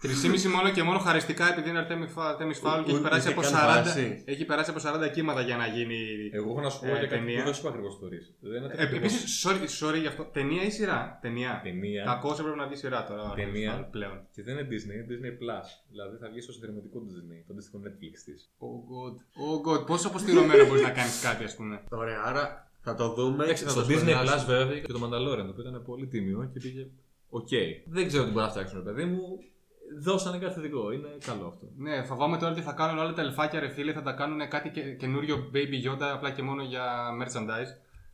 Τρισήμιση 0.02 0.48
μόνο 0.48 0.70
και 0.70 0.82
μόνο 0.82 0.98
χαριστικά 0.98 1.44
επειδή 1.52 1.68
είναι 1.68 1.86
Artemis 1.88 2.10
Fowl 2.16 2.30
Artemis 2.32 2.58
Fowl 2.64 2.76
και 2.84 2.88
έχει 2.90 2.92
Ούτε 2.92 3.02
περάσει 3.02 3.26
και 3.26 3.32
από 3.32 3.40
καν 3.42 3.52
40, 3.52 3.56
βάση. 3.84 4.22
έχει 4.24 4.44
περάσει 4.44 4.70
από 4.70 4.80
40 5.06 5.10
κύματα 5.12 5.40
για 5.40 5.56
να 5.56 5.66
γίνει. 5.66 5.98
Εγώ 6.32 6.50
έχω 6.50 6.60
να 6.60 6.70
σου 6.70 6.80
πω 6.80 6.86
Ε, 6.86 6.90
για 6.90 6.98
κάτι 7.00 7.08
ταινία. 7.14 7.38
που 7.38 7.44
δεν 7.44 7.54
σου 7.54 7.60
είπα 7.60 7.68
ακριβώς 7.68 7.98
το 8.00 8.08
ρίς. 8.08 8.34
Δεν 8.40 8.62
είναι 8.62 8.74
Ε, 8.76 8.96
Επίσης, 8.96 9.46
sorry, 9.46 9.66
sorry 9.80 9.98
γι' 10.00 10.06
αυτό. 10.06 10.22
Ταινία 10.32 10.62
ή 10.62 10.70
σειρά; 10.70 11.18
Ταινία. 11.22 11.60
ταινία. 11.64 12.04
Κακός 12.04 12.38
έπρεπε 12.38 12.56
να 12.56 12.66
βγει 12.66 12.76
σειρά 12.76 13.04
τώρα. 13.08 13.22
ο 13.22 13.26
Artemis 13.32 13.36
Ταινία. 13.36 13.72
Fowl 13.80 13.86
πλέον. 13.90 14.16
Και 14.34 14.42
δεν 14.42 14.52
είναι 14.58 14.66
Disney, 14.72 14.94
είναι 14.94 15.06
Disney 15.12 15.32
Plus. 15.42 15.66
Δηλαδή 15.90 16.16
θα 16.16 16.28
βγει 16.30 16.40
στο 16.40 16.52
συνδρομητικό 16.52 16.98
Disney, 17.08 17.38
το 17.46 17.52
αντίστοιχο 17.52 17.78
Netflix 17.86 18.14
της. 18.24 18.38
Oh 18.66 18.76
god. 18.92 19.14
Oh 19.46 19.56
god. 19.68 19.86
Πόσο 19.86 20.08
αποστειρωμένο 20.08 20.66
μπορείς 20.66 20.82
να 20.82 20.90
κάνεις 20.90 21.20
κάτι, 21.20 21.44
ας 21.44 21.54
πούμε; 21.56 21.82
Ωραία, 21.90 22.22
άρα 22.24 22.70
θα 22.80 22.94
το 22.94 23.12
δούμε. 23.14 23.44
Εντάξει, 23.44 23.64
θα 23.64 23.70
στο 23.70 23.80
το 23.80 23.86
Disney 23.86 23.96
σχολιάσουμε. 23.96 24.34
Plus 24.42 24.46
βέβαια 24.46 24.78
και 24.80 24.92
το 24.92 25.00
Mandalorian, 25.04 25.44
το 25.48 25.52
οποίο 25.54 25.64
ήταν 25.68 25.82
πολύ 25.86 26.06
τίμιο 26.06 26.50
και 26.52 26.58
πήγε. 26.60 26.86
Οκ. 27.28 27.48
Δεν 27.86 28.06
ξέρω 28.06 28.24
τι 28.24 28.30
μπορεί 28.30 28.44
να 28.44 28.50
φτιάξουν, 28.50 28.82
παιδί 28.84 29.04
μου. 29.04 29.22
Δώσανε 30.00 30.38
κάτι 30.38 30.54
θετικό. 30.54 30.92
Είναι 30.92 31.08
καλό 31.26 31.46
αυτό. 31.46 31.66
Ναι, 31.76 32.02
φοβάμαι 32.04 32.36
τώρα 32.38 32.52
ότι 32.52 32.60
θα 32.60 32.72
κάνουν 32.72 32.98
όλα 32.98 33.12
τα 33.12 33.22
ελφάκια 33.22 33.60
ρε 33.60 33.68
φίλε, 33.68 33.92
θα 33.92 34.02
τα 34.02 34.12
κάνουν 34.12 34.48
κάτι 34.48 34.70
και, 34.70 34.80
καινούριο 34.80 35.50
Baby 35.54 35.88
Yoda 35.90 36.10
απλά 36.14 36.30
και 36.30 36.42
μόνο 36.42 36.62
για 36.62 37.08
merchandise. 37.22 37.70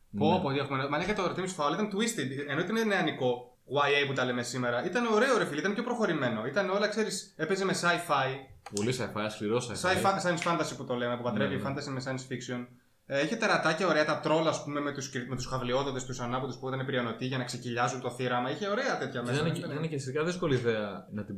Ναι. 0.09 0.19
Πω, 0.19 0.39
πω, 0.43 0.49
έχουμε. 0.51 0.87
Μα 0.89 1.03
και 1.03 1.13
το 1.13 1.23
Artemis 1.23 1.55
Fowl 1.63 1.73
ήταν 1.73 1.89
twisted. 1.93 2.47
Ενώ 2.47 2.59
ήταν 2.61 2.87
νεανικό 2.87 3.57
YA 3.73 4.07
που 4.07 4.13
τα 4.13 4.25
λέμε 4.25 4.43
σήμερα, 4.43 4.85
ήταν 4.85 5.05
ωραίο 5.05 5.37
ρε 5.37 5.45
φίλε, 5.45 5.59
ήταν 5.59 5.73
πιο 5.73 5.83
προχωρημένο. 5.83 6.45
Ήταν 6.45 6.69
όλα, 6.69 6.87
ξέρεις, 6.87 7.33
έπαιζε 7.37 7.65
με 7.65 7.73
sci-fi, 7.81 8.35
Πολύ 8.75 8.95
sci-fi, 8.97 9.25
σκληρό 9.29 9.57
sci-fi. 9.57 10.03
sci-fi 10.03 10.21
science 10.23 10.51
fantasy 10.51 10.73
που 10.77 10.83
το 10.85 10.95
λέμε, 10.95 11.17
που 11.17 11.23
παντρεύει 11.23 11.55
Ναι, 11.55 11.61
ναι. 11.61 11.69
fantasy 11.69 11.87
με 11.87 12.01
science 12.05 12.33
fiction. 12.33 12.65
Ε, 13.11 13.23
είχε 13.23 13.35
τερατάκια 13.35 13.87
ωραία, 13.87 14.05
τα 14.05 14.19
τρόλ, 14.19 14.47
ας 14.47 14.63
πούμε, 14.63 14.79
με 14.79 14.91
τους 14.91 15.11
με 15.29 15.35
τους 15.35 15.45
χαυλιόδοντε, 15.45 15.99
τους 16.05 16.19
ανάποδους 16.19 16.55
που 16.57 16.67
ήταν 16.67 16.85
πριονοτοί 16.85 17.25
για 17.25 17.37
να 17.37 17.43
ξεκυλιάζουν 17.43 18.01
το 18.01 18.11
θύραμα. 18.11 18.51
Είχε 18.51 18.67
ωραία 18.67 18.97
τέτοια 18.97 19.19
Και 19.19 19.25
μέσα. 19.27 19.31
δεν 19.31 19.39
είναι, 19.39 19.43
δεν 19.43 19.53
και- 19.53 19.59
ήταν- 19.59 19.69
δεν 19.69 19.77
είναι 19.83 19.87
και 19.87 19.99
σχετικά 19.99 20.23
δύσκολη 20.23 20.55
ιδέα 20.55 21.07
να 21.11 21.23
την 21.25 21.35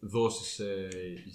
δώσεις 0.00 0.46
σε 0.54 0.64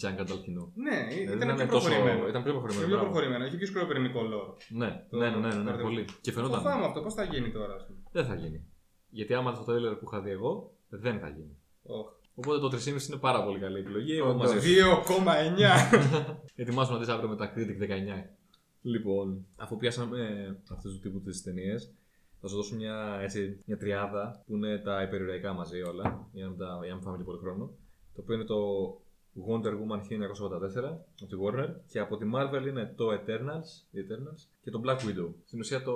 young 0.01 0.17
adult 0.23 0.41
κοινό. 0.43 0.71
Ναι, 0.75 0.97
Δηλαδή, 1.09 1.35
ήταν 1.37 1.47
να 1.47 1.53
πιο 1.53 1.63
είναι 1.63 1.71
τόσο- 1.71 1.87
προχωρημένο. 1.89 2.27
Ήταν 2.27 2.43
πιο 2.43 2.51
προχωρημένο. 2.51 2.87
Ήταν 2.87 2.89
πιο 2.89 2.97
μπράβο. 2.97 3.05
προχωρημένο, 3.11 3.45
είχε 3.45 3.57
πιο 3.57 3.67
σκληροπυρηνικό 3.67 4.21
λόρο. 4.21 4.57
Ναι, 4.69 4.89
ναι, 5.09 5.29
ναι, 5.29 5.37
ναι, 5.47 5.53
ναι, 5.63 5.71
το- 5.71 5.77
πολύ. 5.87 6.05
Και 6.21 6.31
φαινόταν. 6.31 6.59
Φοβάμαι 6.61 6.85
αυτό, 6.85 6.99
πώς 7.01 7.13
θα 7.13 7.23
γίνει 7.23 7.51
τώρα, 7.51 7.73
ας 7.73 7.85
πούμε; 7.85 7.99
Δεν 8.11 8.25
θα 8.25 8.35
γίνει. 8.35 8.59
Γιατί 9.09 9.33
άμα 9.33 9.51
το 9.57 9.63
τρέλερ 9.63 9.93
που 9.95 10.05
είχα 10.07 10.21
δει 10.21 10.31
εγώ, 10.31 10.73
δεν 10.89 11.19
θα 11.19 11.27
γίνει. 11.29 11.55
Οχ. 11.83 12.07
Οπότε 12.35 12.59
το 12.59 12.67
3,5 12.69 13.07
είναι 13.09 13.17
πάρα 13.27 13.43
πολύ 13.43 13.59
καλή 13.59 13.79
επιλογή. 13.79 14.13
Εγώ 14.17 14.27
Το 14.31 14.37
μαζί 14.37 14.59
σου. 14.59 14.67
2,9. 14.67 15.71
Ετοιμάζομαι 16.61 16.97
να 16.97 17.03
δεις 17.03 17.13
αύριο 17.13 17.29
με 17.29 17.35
τα 17.35 17.53
Critic 17.55 17.77
19. 17.79 18.29
Λοιπόν, 18.81 19.45
αφού 19.55 19.77
πιάσαμε 19.77 20.19
αυτούς 20.71 20.91
τους 20.91 21.01
τύπους 21.01 21.23
τις 21.23 21.43
ταινίες, 21.43 21.93
θα 22.41 22.47
σου 22.47 22.55
δώσω 22.55 22.75
μια, 22.75 23.19
έτσι, 23.21 23.61
μια 23.65 23.77
τριάδα 23.77 24.43
που 24.45 24.55
είναι 24.55 24.77
τα 24.77 25.01
υπερηρωικά 25.01 25.53
μαζί 25.53 25.81
όλα, 25.81 26.27
για 26.31 26.43
να 26.43 26.49
μην, 26.49 26.59
τα, 26.59 26.79
για 26.81 26.89
να 26.89 26.93
μην 26.93 27.03
φάμε 27.03 27.17
και 27.17 27.23
πολύ 27.23 27.39
χρόνο. 27.39 27.71
Το 28.15 28.21
οποίο 28.21 28.35
είναι 28.35 28.43
το 28.43 28.57
Wonder 29.47 29.71
Woman 29.71 29.99
1984 29.99 30.83
από 31.21 31.29
τη 31.29 31.35
Warner 31.43 31.69
και 31.87 31.99
από 31.99 32.17
τη 32.17 32.25
Marvel 32.35 32.67
είναι 32.67 32.93
το 32.95 33.11
Eternals, 33.11 33.95
The 33.95 33.99
Eternals 33.99 34.47
και 34.61 34.71
το 34.71 34.81
Black 34.85 34.97
Widow. 34.97 35.29
Στην 35.45 35.59
ουσία 35.59 35.83
το 35.83 35.93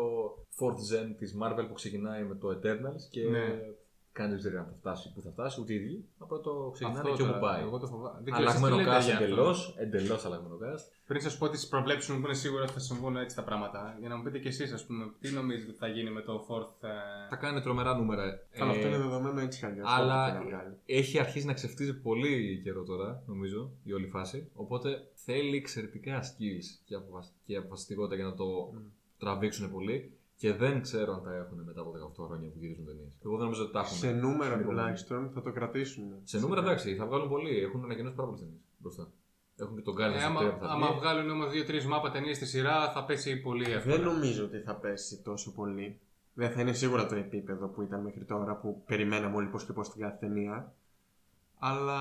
4th 0.60 0.96
gen 0.96 1.15
της 1.18 1.38
Marvel 1.42 1.65
που 1.68 1.74
ξεκινάει 1.74 2.24
με 2.24 2.36
το 2.36 2.50
Eternals 2.50 3.10
και 3.10 3.30
Ναι. 3.30 3.60
Κανεί 4.19 4.29
δεν 4.29 4.39
ξέρει 4.39 4.55
αν 4.57 4.65
θα 4.65 4.75
φτάσει 4.79 5.13
που 5.13 5.22
θα 5.22 5.31
φτάσει, 5.31 5.62
ούτε 5.62 5.74
οι 5.74 5.75
ίδιοι. 5.75 6.05
Απλά 6.17 6.39
το 6.39 6.69
ξεκινάνε 6.74 7.00
Αυτό 7.00 7.15
και 7.15 7.22
όπου 7.22 7.31
τώρα, 7.31 7.43
πάει. 7.45 7.62
Εγώ 7.62 7.77
το 7.79 7.88
φοβάμαι. 7.88 8.19
Δεν 8.24 8.34
ξέρω, 8.34 8.48
εσείς 8.48 8.60
τι 8.60 8.65
Αλλαγμένο 8.65 8.75
λέτε 8.91 8.98
cast 8.98 9.03
για 9.03 9.13
αυτό. 9.13 9.24
εντελώς. 9.25 9.75
Εντελώς 9.77 10.25
αλλαγμένο 10.25 10.57
cast. 10.63 10.84
Πριν 11.07 11.22
σας 11.22 11.38
πω 11.38 11.50
τις 11.50 11.67
προβλέψεις 11.67 12.10
μου 12.10 12.19
που 12.19 12.25
είναι 12.25 12.36
σίγουρο 12.36 12.63
ότι 12.63 12.72
θα 12.72 12.79
συμβούν 12.79 13.17
έτσι 13.17 13.36
τα 13.36 13.43
πράγματα, 13.43 13.98
για 14.00 14.10
να 14.10 14.15
μου 14.17 14.24
πείτε 14.24 14.39
κι 14.39 14.48
εσείς, 14.48 14.72
ας 14.74 14.86
πούμε, 14.86 15.12
τι 15.19 15.29
νομίζετε 15.31 15.69
ότι 15.69 15.79
θα 15.79 15.88
γίνει 15.88 16.10
με 16.10 16.22
το 16.22 16.45
fourth. 16.50 16.88
ε, 16.88 16.89
Θα 17.29 17.36
κάνει 17.36 17.62
τρομερά 17.62 17.95
νούμερα. 17.95 18.24
Αλλά 18.60 18.72
αυτό 18.72 18.86
Ε, 18.86 18.88
είναι 18.88 18.98
δεδομένο 18.98 19.39
έτσι 19.39 19.60
κι 19.60 19.65
αλλιώς, 19.65 19.88
αλλά 19.89 20.24
ό,τι 20.24 20.31
και 20.31 20.38
να 20.38 20.57
βγάλει. 20.57 20.74
έχει 20.86 21.19
αρχίσει 21.19 21.45
να 21.45 21.53
ξεφτίζει 21.53 21.93
πολύ 22.00 22.62
καιρό 22.63 22.84
τώρα, 22.84 23.24
νομίζω, 23.25 23.72
η 23.84 23.93
όλη 23.93 24.07
φάση. 24.07 24.50
Οπότε 24.53 25.07
θέλει 25.13 25.57
εξαιρετικά 25.57 26.22
skills 26.24 26.79
και, 26.86 26.95
αποφασ... 26.95 27.34
και 27.45 27.55
αποφασιστικότητα 27.57 28.15
για 28.15 28.25
να 28.25 28.34
το 28.34 28.74
τραβήξουν 29.17 29.72
πολύ. 29.72 30.12
Και 30.38 30.54
δεν 30.54 30.82
ξέρω 30.82 31.13
αν 31.13 31.24
τα 31.24 31.36
έχουν 31.36 31.62
μετά 31.65 31.82
από 31.82 31.92
18 32.24 32.25
χρόνια 32.27 32.50
που 32.50 32.58
γυρίζουν 32.60 32.86
ταινίες. 32.86 33.18
Εγώ 33.25 33.36
δεν 33.36 33.44
νομίζω 33.44 33.63
ότι 33.63 33.72
τα 33.74 33.80
έχουν. 33.80 33.98
Σε 33.98 34.12
νούμερα 34.12 34.56
Λοιπόν, 34.56 34.70
τουλάχιστον 34.75 35.30
θα 35.34 35.42
το 35.42 35.51
κρατήσουν. 35.51 36.04
Σε 36.24 36.39
νούμερα 36.39 36.62
εντάξει, 36.62 36.96
θα 36.96 37.06
βγάλουν 37.06 37.30
πολύ. 37.30 37.60
Έχουν 37.60 37.84
ανακοινώσει 37.84 38.15
πάρα 38.15 38.27
πολλές 38.27 38.44
ταινίες 38.44 38.62
μπροστά. 38.77 39.12
Έχουν 39.56 39.75
και 39.75 39.82
τον 39.82 39.96
Guardians 39.96 40.13
Ε, 40.13 40.18
of 40.20 40.25
άμα, 40.25 40.42
Terror 40.42 40.54
που 40.60 40.65
θα 40.65 40.72
άμα 40.72 40.88
βγει. 40.88 40.98
βγάλουν 41.00 41.30
όμως 41.30 41.51
δύο-τρεις 41.51 41.86
μάπα 41.86 42.12
ταινίες 42.12 42.36
στη 42.36 42.46
σειρά, 42.46 42.92
θα 42.92 43.06
πέσει 43.06 43.42
πολύ 43.42 43.72
εύκολα. 43.72 43.96
Δεν 43.96 44.06
νομίζω 44.06 44.44
ότι 44.46 44.60
θα 44.60 44.75
πέσει 44.75 45.22
τόσο 45.24 45.54
πολύ. 45.54 46.00
Δεν 46.34 46.51
θα 46.51 46.62
είναι 46.62 46.74
σίγουρα 46.74 47.06
το 47.06 47.15
επίπεδο 47.15 47.68
που 47.68 47.82
ήταν 47.82 48.01
μέχρι 48.01 48.24
τώρα 48.25 48.56
που 48.56 48.84
περιμέναμε 48.86 49.36
όλοι 49.36 49.48
πώς 49.48 49.65
και 49.65 49.74
πώς 49.74 49.89
την 49.89 50.01
κάθε 50.01 50.18
ταινία. 50.20 50.74
Αλλά 51.60 52.00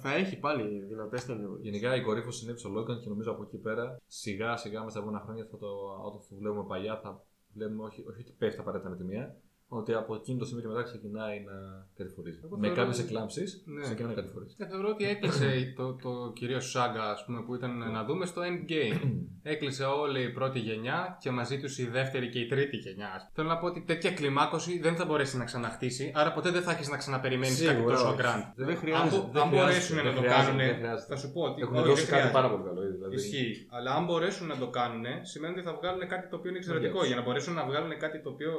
θα 0.00 0.14
έχει 0.14 0.38
πάλι 0.38 0.78
δυνατές 0.88 1.24
ταινίες. 1.24 1.48
Γενικά 1.60 1.96
η 1.96 2.02
κορύφωση 2.02 2.38
συνέβη 2.38 2.58
στο 2.58 2.70
Logan 2.70 3.00
και 3.02 3.08
νομίζω 3.08 3.30
από 3.30 3.42
εκεί 3.42 3.56
πέρα 3.56 4.00
σιγά 4.06 4.56
σιγά 4.56 4.78
μέσα 4.78 4.90
στα 4.90 4.98
επόμενα 4.98 5.22
χρόνια 5.24 5.46
θα 5.50 5.56
το, 5.56 5.66
όταν 6.04 6.20
το 6.28 6.34
βλέπουμε 6.38 6.64
παλιά 6.64 7.00
θα 7.02 7.24
βλέπουμε 7.52 7.82
όχι, 7.82 8.00
όχι 8.08 8.20
ότι 8.20 8.32
πέφτει 8.38 8.60
απαραίτητα 8.60 8.90
με 8.90 8.96
τη 8.96 9.04
μία, 9.04 9.36
ότι 9.74 9.92
από 9.94 10.14
εκείνο 10.14 10.38
το 10.38 10.44
σημείο 10.44 10.62
και 10.62 10.68
μετά 10.68 10.82
ξεκινάει 10.82 11.40
να 11.40 11.52
κατηφορίζει. 11.96 12.38
Εγώ 12.44 12.56
Με 12.56 12.66
θεωρώ 12.66 12.80
κάποιες 12.82 12.98
ότι- 12.98 13.06
εκλάμψεις 13.06 13.62
Ναι. 13.66 13.80
ξεκινάει 13.82 14.14
να 14.14 14.20
κατηφορίζει. 14.20 14.54
Και 14.58 14.64
θεωρώ 14.66 14.88
ότι 14.88 15.04
έκλεισε 15.08 15.72
το, 15.76 15.94
το 15.94 16.32
κυρίως 16.34 16.70
σάγκα 16.70 17.04
ας 17.10 17.24
πούμε, 17.24 17.42
που 17.42 17.54
ήταν 17.54 17.90
να 17.92 18.04
δούμε 18.04 18.26
στο 18.26 18.42
endgame. 18.50 19.00
έκλεισε 19.52 19.84
όλη 19.84 20.22
η 20.22 20.28
πρώτη 20.32 20.58
γενιά 20.58 21.16
και 21.20 21.30
μαζί 21.30 21.60
τους 21.60 21.78
η 21.78 21.86
δεύτερη 21.86 22.28
και 22.28 22.38
η 22.38 22.46
τρίτη 22.46 22.76
γενιά. 22.76 23.30
Θέλω 23.34 23.48
να 23.48 23.58
πω 23.58 23.66
ότι 23.66 23.80
τέτοια 23.86 24.12
κλιμάκωση 24.12 24.78
δεν 24.78 24.94
θα 24.96 25.04
μπορέσει 25.04 25.36
να 25.36 25.44
ξαναχτίσει, 25.44 26.12
άρα 26.14 26.32
ποτέ 26.32 26.50
δεν 26.50 26.62
θα 26.62 26.70
έχεις 26.72 26.88
να 26.88 26.96
ξαναπεριμένεις 26.96 27.62
κάτι 27.62 27.74
Σίγουρα, 27.76 27.94
τόσο 27.94 28.08
όχι. 28.08 28.16
grand. 28.22 28.52
Δεν 28.56 28.68
Αν, 28.68 28.76
χρειάζεται. 28.76 29.16
μπο- 29.16 29.28
δεν 29.32 29.42
αν 29.42 29.48
χρειάζεται, 29.48 29.56
μπορέσουν 29.56 29.96
δεν 29.96 30.04
να 30.04 30.12
το 30.12 30.18
χρειάζεται, 30.20 30.44
κάνουν, 30.46 30.56
δεν 30.66 30.74
χρειάζεται. 30.80 31.14
θα 31.14 31.16
σου 31.20 31.32
πω 31.32 31.40
ότι. 31.42 31.62
Έχουν 31.62 31.76
όχι, 31.76 31.86
δώσει 31.88 32.04
δεν 32.04 32.10
κάτι 32.10 32.22
χρειάζεται. 32.22 32.38
πάρα 32.38 32.48
πολύ 32.52 32.62
καλό. 32.68 32.80
ήδη, 32.86 32.94
Δηλαδή. 32.96 33.14
Ισχύει. 33.14 33.66
Αλλά 33.76 33.90
αν 33.98 34.04
μπορέσουν 34.04 34.46
να 34.52 34.56
το 34.62 34.68
κάνουν, 34.78 35.04
σημαίνει 35.32 35.52
ότι 35.56 35.62
θα 35.68 35.72
βγάλουν 35.78 36.02
κάτι 36.12 36.26
το 36.30 36.36
οποίο 36.36 36.48
είναι 36.50 36.58
εξαιρετικό. 36.62 36.98
Yes. 37.02 37.06
Για 37.10 37.16
να 37.16 37.22
μπορέσουν 37.22 37.52
να 37.60 37.64
βγάλουν 37.68 37.92
κάτι 38.04 38.18
το 38.24 38.28
οποίο 38.34 38.50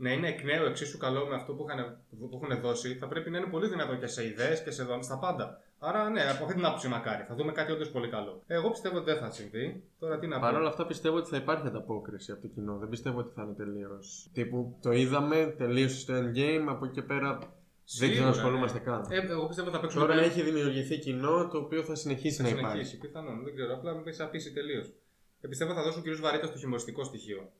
να 0.00 0.10
είναι 0.12 0.28
εκ 0.28 0.44
νέου 0.44 0.64
εξίσου 0.64 0.98
καλό 0.98 1.26
με 1.26 1.34
αυτό 1.34 1.52
που, 1.52 1.66
είχαν, 1.68 1.98
που 2.18 2.30
έχουν 2.42 2.60
δώσει, 2.60 2.94
θα 2.94 3.06
πρέπει 3.08 3.30
να 3.30 3.38
είναι 3.38 3.46
πολύ 3.46 3.68
δυνατό 3.68 3.94
και 3.96 4.06
σε 4.06 4.26
ιδέες 4.26 4.62
και 4.62 4.70
σε 4.70 4.82
δομέ, 4.84 5.02
στα 5.02 5.18
πάντα. 5.18 5.60
Άρα, 5.78 6.08
ναι, 6.08 6.22
από 6.22 6.42
αυτή 6.44 6.54
την 6.54 6.64
άποψη 6.64 6.88
μακάρι. 6.88 7.24
Θα 7.28 7.34
δούμε 7.34 7.52
κάτι 7.52 7.72
όντως 7.72 7.90
πολύ 7.90 8.08
καλό. 8.08 8.42
Εγώ 8.46 8.70
πιστεύω 8.70 8.96
ότι 8.96 9.04
δεν 9.10 9.18
θα 9.18 9.30
συμβεί. 9.30 9.82
Τώρα 9.98 10.18
τι 10.18 10.26
να 10.26 10.34
πω. 10.36 10.40
Παρ' 10.40 10.54
όλα 10.54 10.68
αυτά 10.68 10.86
πιστεύω 10.86 11.16
ότι 11.16 11.28
θα 11.28 11.36
υπάρχει 11.36 11.66
ανταπόκριση 11.66 12.32
από 12.32 12.40
το 12.40 12.48
κοινό. 12.48 12.76
Δεν 12.78 12.88
πιστεύω 12.88 13.18
ότι 13.18 13.32
θα 13.34 13.42
είναι 13.42 13.52
τελείως. 13.52 14.30
Τύπου 14.32 14.78
το 14.82 14.90
είδαμε, 14.92 15.54
τελείωσε 15.58 15.98
στο 15.98 16.14
endgame, 16.14 16.66
από 16.68 16.84
εκεί 16.84 16.94
και 16.94 17.02
πέρα 17.02 17.38
δεν 17.38 17.48
Σίγουρα, 17.84 18.18
ξανασχολούμαστε 18.18 18.78
ναι. 18.78 18.84
καν. 18.84 19.06
Ε, 19.10 19.16
εγώ 19.16 19.46
πιστεύω 19.46 19.68
ότι 19.68 19.76
θα 19.76 19.82
παίξουν. 19.82 20.00
Τώρα 20.00 20.12
πολύ- 20.14 20.26
έχει 20.26 20.42
δημιουργηθεί 20.42 20.98
κοινό 20.98 21.48
το 21.48 21.58
οποίο 21.58 21.82
θα 21.82 21.94
συνεχίσει 21.94 22.36
Θα 22.36 22.42
να 22.42 22.48
συνεχίσει, 22.48 22.72
υπάρχει. 22.76 22.98
πιθανόν. 22.98 23.44
Δεν 23.44 23.54
ξέρω. 23.54 23.74
Απλά 23.74 23.94
με 23.94 24.02
έχει 24.10 24.22
απίσει 24.22 24.52
τελείως. 24.52 24.92
Και 25.40 25.48
πιστεύω 25.48 25.74
θα 25.74 25.82
δώσουν 25.82 26.02
κυρίως 26.02 26.20
βαρύτητα 26.20 26.46
στο 26.46 26.58
χιουμοριστικό 26.58 27.04
στοιχείο. 27.04 27.50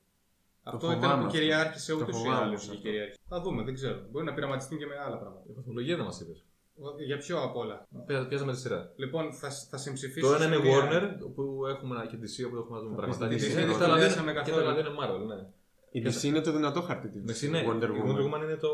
Αυτό 0.74 0.86
φοβάμαι 0.86 1.06
ήταν 1.06 1.18
που 1.20 1.26
αυτό. 1.26 1.38
κυριάρχησε 1.38 1.92
Το 1.92 1.98
ούτως 1.98 2.08
ή 2.08 2.18
φοβάμαι 2.18 2.44
άλλως. 2.44 2.68
αυτό. 2.68 2.88
Θα 3.28 3.40
δούμε, 3.40 3.62
δεν 3.62 3.74
ξέρω. 3.74 3.98
Μπορεί 4.10 4.24
να 4.24 4.34
πειραματιστούν 4.34 4.78
και 4.78 4.86
με 4.86 4.94
άλλα 5.06 5.18
πράγματα. 5.18 5.44
Η 5.50 5.52
βαθμολογία 5.52 5.96
δεν 5.96 6.04
μας 6.04 6.20
είπες. 6.20 6.44
Για 7.06 7.18
ποιο 7.18 7.42
απ' 7.42 7.56
όλα; 7.56 7.76
Πιάζαμε 8.28 8.52
τη 8.52 8.58
σειρά. 8.58 8.92
Λοιπόν, 8.96 9.32
θα, 9.32 9.48
θα 9.70 9.76
συμψηφίσω. 9.76 10.26
Το 10.28 10.34
ένα 10.34 10.44
είναι 10.44 10.54
σε 10.56 10.60
μία- 10.62 10.78
Warner 10.90 11.32
που 11.34 11.66
έχουμε 11.66 11.94
ένα- 11.96 12.06
και 12.06 12.16
DC 12.22 12.46
όπου 12.46 12.56
έχουμε 12.56 12.76
να 12.78 12.82
δούμε 12.84 12.96
πράγματα. 12.96 13.28
πεις 13.28 13.42
τη 13.42 13.48
Και 13.48 13.52
DC, 13.54 13.56
τα 13.56 13.66
δεν 13.66 13.74
άλλα 13.74 13.84
σχολιάσαμε 13.86 14.32
δεν- 14.32 14.42
Και 14.44 14.50
καθόλου. 14.50 14.64
τα 14.66 14.70
άλλα 14.72 14.80
είναι 14.80 14.94
Marvel, 15.00 15.22
ναι. 15.32 15.38
Η 15.92 16.00
DC 16.06 16.22
είναι 16.28 16.40
το 16.40 16.52
δυνατό 16.52 16.80
χαρτί 16.80 17.08
της. 17.10 17.22
Με 17.24 17.34
είναι, 17.48 17.60
Wonder 17.68 17.82
η 17.82 18.00
Wonder 18.04 18.20
Woman. 18.20 18.22
Woman 18.24 18.42
είναι 18.46 18.56
το. 18.56 18.70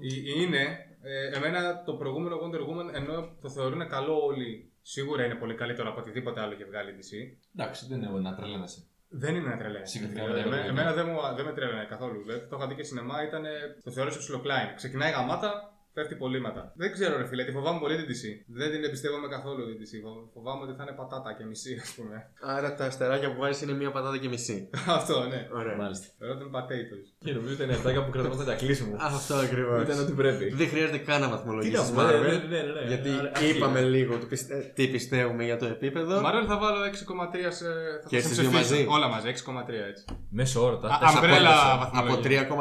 Η- 0.00 0.24
Είναι, 0.42 0.62
ε, 1.02 1.36
εμένα 1.36 1.82
το 1.86 1.92
προηγούμενο 1.94 2.36
Wonder 2.42 2.60
Woman 2.68 2.94
ενώ 2.94 3.36
το 3.40 3.48
θεωρούν 3.50 3.88
καλό 3.88 4.24
όλοι, 4.24 4.72
σίγουρα 4.82 5.24
είναι 5.24 5.34
πολύ 5.34 5.54
καλύτερο 5.54 5.88
από 5.90 6.00
οτιδήποτε 6.00 6.40
άλλο 6.40 6.52
έχει 6.52 6.64
βγάλει 6.64 6.90
η 6.90 6.94
DC. 6.98 7.12
Εντάξει, 7.56 7.86
δεν 7.88 8.02
είναι 8.02 8.20
να 8.20 8.34
τρελαίνεσαι. 8.34 8.80
Δεν 9.08 9.34
είναι 9.34 9.48
να 9.48 9.56
τρελαίνει. 9.56 9.86
Συγκριτικά 9.86 10.22
με 10.22 10.32
τα 10.32 10.38
εμένα, 10.38 10.56
υπόλοιπα. 10.56 10.68
εμένα 10.68 10.92
δεν, 10.92 11.06
μου, 11.08 11.34
δεν 11.36 11.44
με 11.44 11.52
τρέλαινε 11.52 11.84
καθόλου. 11.84 12.22
Δηλαδή, 12.22 12.46
το 12.48 12.56
είχα 12.56 12.66
δει 12.66 12.74
και 12.74 12.82
σινεμά, 12.82 13.22
ήταν, 13.22 13.44
το 13.84 13.90
θεώρησα 13.90 14.18
ψιλοκλάιν. 14.18 14.74
Ξεκινάει 14.74 15.10
γαμάτα, 15.10 15.75
πέφτει 15.96 16.14
πολύματα. 16.22 16.62
Δεν 16.82 16.88
ξέρω, 16.96 17.12
ρε 17.20 17.26
φίλε, 17.30 17.42
τη 17.44 17.52
φοβάμαι 17.58 17.78
πολύ 17.82 17.94
την 18.00 18.06
DC. 18.10 18.22
Δεν 18.60 18.68
την 18.72 18.84
εμπιστεύομαι 18.84 19.28
καθόλου 19.34 19.60
την 19.68 19.76
DC. 19.80 19.92
Φο- 20.04 20.24
Φοβάμαι 20.34 20.62
ότι 20.66 20.74
θα 20.78 20.82
είναι 20.84 20.94
πατάτα 21.00 21.30
και 21.38 21.44
μισή, 21.50 21.72
ας 21.84 21.90
πούμε. 21.96 22.16
Άρα 22.56 22.68
τα 22.78 22.84
αστεράκια 22.90 23.28
που 23.32 23.38
βάζεις 23.42 23.60
είναι 23.62 23.72
μία 23.80 23.90
πατάτα 23.96 24.18
και 24.22 24.28
μισή. 24.34 24.56
Αυτό, 24.98 25.16
ναι. 25.32 25.40
Ωραία. 25.60 25.76
Μάλιστα. 25.82 26.06
Rotten 26.28 26.48
potatoes. 26.56 27.06
Και 27.24 27.32
νομίζω 27.32 27.52
ότι 27.54 27.62
είναι 27.62 27.72
αυτά 27.78 28.04
που 28.04 28.10
κρατάμε 28.10 28.44
τα 28.44 28.54
κλείσιμο. 28.62 28.94
Αυτό 29.16 29.34
ακριβώς. 29.46 29.82
Ήταν 29.82 29.98
ό,τι 30.04 30.12
πρέπει. 30.22 30.44
Δεν 30.60 30.68
χρειάζεται 30.72 30.98
καν 31.08 31.20
να 31.20 31.26
Τι 31.26 31.32
βαθμολογήσει 31.32 31.76
να 31.82 31.88
πούμε, 31.88 32.02
Marvel. 32.02 32.20
ναι, 32.22 32.28
ναι, 32.56 32.62
ναι, 32.66 32.72
ναι. 32.80 32.82
Γιατί 32.92 33.10
Άρα, 33.10 33.30
είπαμε 33.48 33.78
αρχή. 33.78 33.90
λίγο 33.90 34.12
το 34.18 34.26
πιστε- 34.26 34.72
τι 34.74 34.84
πιστεύουμε 34.88 35.44
για 35.44 35.56
το 35.56 35.66
επίπεδο. 35.66 36.20
Μαρέλ 36.20 36.44
θα 36.48 36.58
βάλω 36.58 36.78
6,3 36.84 37.52
σε. 37.58 37.64
Θα 38.02 38.08
Και 38.08 38.16
τα 38.16 38.16
εσείς 38.16 38.36
δύο 38.38 38.42
συμψηφίσω. 38.50 38.74
μαζί. 38.74 38.86
Όλα 38.96 39.08
μαζί, 39.08 39.28
6,3 39.28 39.84
έτσι. 39.90 40.04
Μέσο 40.30 40.64
όρο 40.66 40.76
τα 40.78 40.88
Α, 40.88 40.98
τέσσερα 40.98 41.18
αμπρέλα 41.18 41.50
πόντες. 41.50 41.78
βαθμολογία. 41.78 42.40
Από 42.40 42.56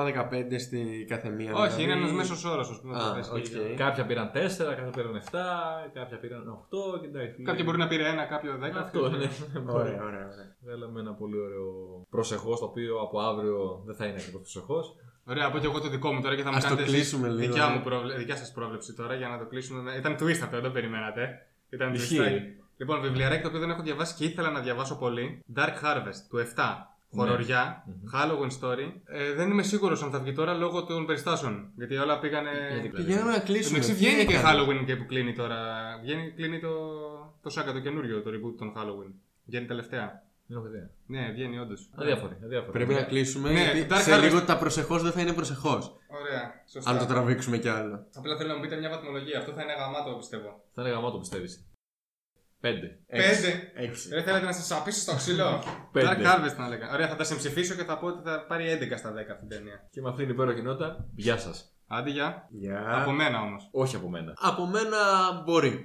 3,15 0.53 0.59
στη 0.59 1.05
κάθε 1.09 1.29
μία. 1.29 1.51
Όχι, 1.53 1.83
είναι 1.83 1.93
δηλαδή. 1.93 1.99
ένας 2.01 2.11
μέσος 2.11 2.45
όρος, 2.45 2.69
ας 2.69 2.79
πούμε. 2.81 2.93
Α, 3.25 3.29
το 3.29 3.37
θες 3.37 3.49
και 3.49 3.57
οκ. 3.59 3.65
για- 3.65 3.75
Κάποια 3.85 4.05
πήραν 4.05 4.31
4, 4.33 4.73
κάποια 4.75 4.89
πήραν 4.95 5.15
7, 5.15 5.37
κάποια 5.93 6.17
πήραν 6.17 6.43
8 6.49 6.99
και 7.01 7.07
εντάξει. 7.07 7.41
Κάποιοι 7.43 7.61
μπορεί 7.65 7.77
να 7.77 7.87
πήρε 7.87 8.07
ένα, 8.07 8.23
κάποιο 8.25 8.57
δέκα. 8.57 8.79
Αυτό 8.79 9.09
ναι. 9.09 9.29
Ωραία, 9.67 10.03
ωραία, 10.09 10.25
ωραία. 10.31 10.55
Βγάλαμε 10.63 10.99
ένα 10.99 11.13
πολύ 11.13 11.39
ωραίο 11.39 11.65
προσεχώς 12.09 12.59
το 12.59 12.65
οποίο 12.65 12.99
από 13.01 13.19
αύριο 13.19 13.81
δεν 13.85 13.95
θα 13.95 14.05
είναι 14.05 14.17
ακριβώς 14.19 14.41
προσεχώς. 14.41 14.95
Ωραία, 15.27 15.45
από 15.45 15.57
και 15.57 15.65
εγώ 15.65 15.79
το 15.81 15.89
δικό 15.89 16.11
μου 16.13 16.21
τώρα 16.21 16.35
και 16.35 16.41
θα 16.43 16.49
μου 16.51 16.55
Ας 16.57 16.63
το 16.63 16.69
κάνετε 16.69 16.87
εσείς 16.87 16.95
κλείσουμε 16.97 17.27
λίγο, 17.27 17.39
Δικιά, 17.53 17.67
ναι. 17.67 17.75
μου 17.75 17.81
προβλε... 17.83 18.15
δικιά 18.15 18.35
σας 18.35 18.51
πρόβλεψη 18.51 18.93
τώρα 18.93 19.13
για 19.15 19.27
να 19.27 19.37
το 19.37 19.45
κλείσουμε. 19.45 19.81
με- 19.81 19.95
Ήταν 19.97 20.13
twist 20.19 20.39
αυτό, 20.43 20.49
δεν 20.49 20.61
το 20.63 20.69
περιμένατε. 20.71 21.29
Ήταν 21.69 21.93
Ισχύει. 21.93 22.17
twist. 22.19 22.63
Λοιπόν, 22.77 23.01
βιβλιαράκι 23.01 23.41
το 23.41 23.47
οποίο 23.47 23.59
δεν 23.59 23.69
έχω 23.69 23.81
διαβάσει 23.81 24.15
και 24.15 24.25
ήθελα 24.25 24.49
να 24.51 24.59
διαβάσω 24.59 24.97
πολύ. 24.97 25.43
Dark 25.55 25.75
Harvest 25.83 26.19
του 26.29 26.37
7. 26.37 26.43
Χοροριά, 27.15 27.83
Halloween 28.13 28.51
Story. 28.59 28.91
Ε, 29.05 29.33
δεν 29.33 29.49
είμαι 29.51 29.63
σίγουρος 29.63 30.03
αν 30.03 30.11
θα 30.11 30.19
βγει 30.19 30.33
τώρα 30.33 30.53
λόγω 30.53 30.83
των 30.83 31.05
περιστάσεων. 31.05 31.69
Γιατί 31.75 31.95
όλα 31.97 32.19
πήγανε. 32.19 32.49
Γιατί 32.73 32.89
Πηγαίνουμε 32.89 33.31
να 33.31 33.39
κλείσουμε. 33.39 33.77
Εντάξει, 33.77 33.93
Τι 33.93 33.99
βγαίνει 33.99 34.25
και 34.25 34.33
έκανε; 34.35 34.49
Halloween 34.49 34.85
και 34.85 34.95
που 34.95 35.05
κλείνει 35.05 35.33
τώρα. 35.33 35.57
Βγαίνει, 36.01 36.31
κλείνει 36.31 36.59
το, 36.59 36.69
το 37.41 37.53
Saga 37.55 37.73
το 37.73 37.79
καινούριο, 37.79 38.21
το 38.21 38.29
reboot 38.29 38.55
των 38.57 38.73
Halloween. 38.77 39.11
Βγαίνει 39.45 39.65
τελευταία. 39.65 40.23
Δεν 40.47 40.57
έχω 40.57 40.67
ιδέα. 40.67 40.89
Ναι, 41.05 41.31
βγαίνει 41.33 41.59
όντως. 41.59 41.89
Αδιάφοροι. 41.95 42.37
αδιάφοροι. 42.43 42.71
Πρέπει 42.71 42.93
να 42.93 43.01
κλείσουμε 43.03 43.51
Ναι, 43.51 43.61
γιατί 43.61 43.87
Dark 43.89 43.97
σε 44.01 44.15
Harvest- 44.15 44.21
λίγο 44.21 44.41
τα 44.43 44.57
προσεχώς 44.57 45.01
δεν 45.03 45.11
θα 45.11 45.21
είναι 45.21 45.33
προσεχώς. 45.33 45.95
Ωραία, 46.07 46.63
σωστά. 46.71 46.91
Αν 46.91 46.97
το 46.97 47.05
τραβήξουμε 47.05 47.57
κι 47.57 47.67
άλλο. 47.69 48.05
Απλά 48.15 48.37
θέλω 48.37 48.49
να 48.49 48.55
μου 48.55 48.61
πείτε 48.61 48.75
μια 48.75 48.89
βαθμολογία. 48.89 49.39
Αυτό 49.39 49.51
θα 49.51 49.61
είναι 49.61 49.73
γαμάτο, 49.73 50.15
πιστεύω. 50.17 50.63
Θα 50.73 50.81
είναι 50.81 50.91
γαμάτο 50.91 51.17
πιστεύεις. 51.17 51.65
5. 52.61 52.67
Πέντε. 52.67 52.99
Έξι. 53.75 54.09
Δεν 54.09 54.23
θέλετε 54.23 54.45
να 54.45 54.51
σας 54.51 54.71
απίσω 54.71 54.99
στο 54.99 55.15
ξύλο; 55.15 55.63
Πέντε. 55.91 56.07
Dark 56.07 56.25
Harvest 56.25 56.57
να 56.57 56.67
λέγα. 56.67 56.91
Ωραία, 56.93 57.07
θα 57.07 57.15
τα 57.15 57.23
συμψηφίσω 57.23 57.75
και 57.75 57.83
θα 57.83 57.97
πω 57.97 58.07
ότι 58.07 58.29
θα 58.29 58.45
πάρει 58.47 58.77
11 58.93 58.97
στα 58.97 59.13
10 59.13 59.15
αυτή 59.15 59.47
την 59.47 59.49
ταινία. 59.49 59.87
Και 59.91 60.01
με 60.01 60.09
αυτήν 60.09 60.25
την 60.25 60.33
υπέροχη 60.35 60.61
νότα, 60.61 61.05
γεια 61.15 61.37
σας. 61.37 61.69
Άντε, 61.87 62.09
γεια. 62.09 62.47
Γεια. 62.49 63.01
Από 63.01 63.11
μένα 63.11 63.41
όμως. 63.41 63.69
Όχι 63.71 63.95
από 63.95 64.09
μένα. 64.09 64.33
Από 64.35 64.65
μένα 64.65 64.97
μπορεί. 65.45 65.83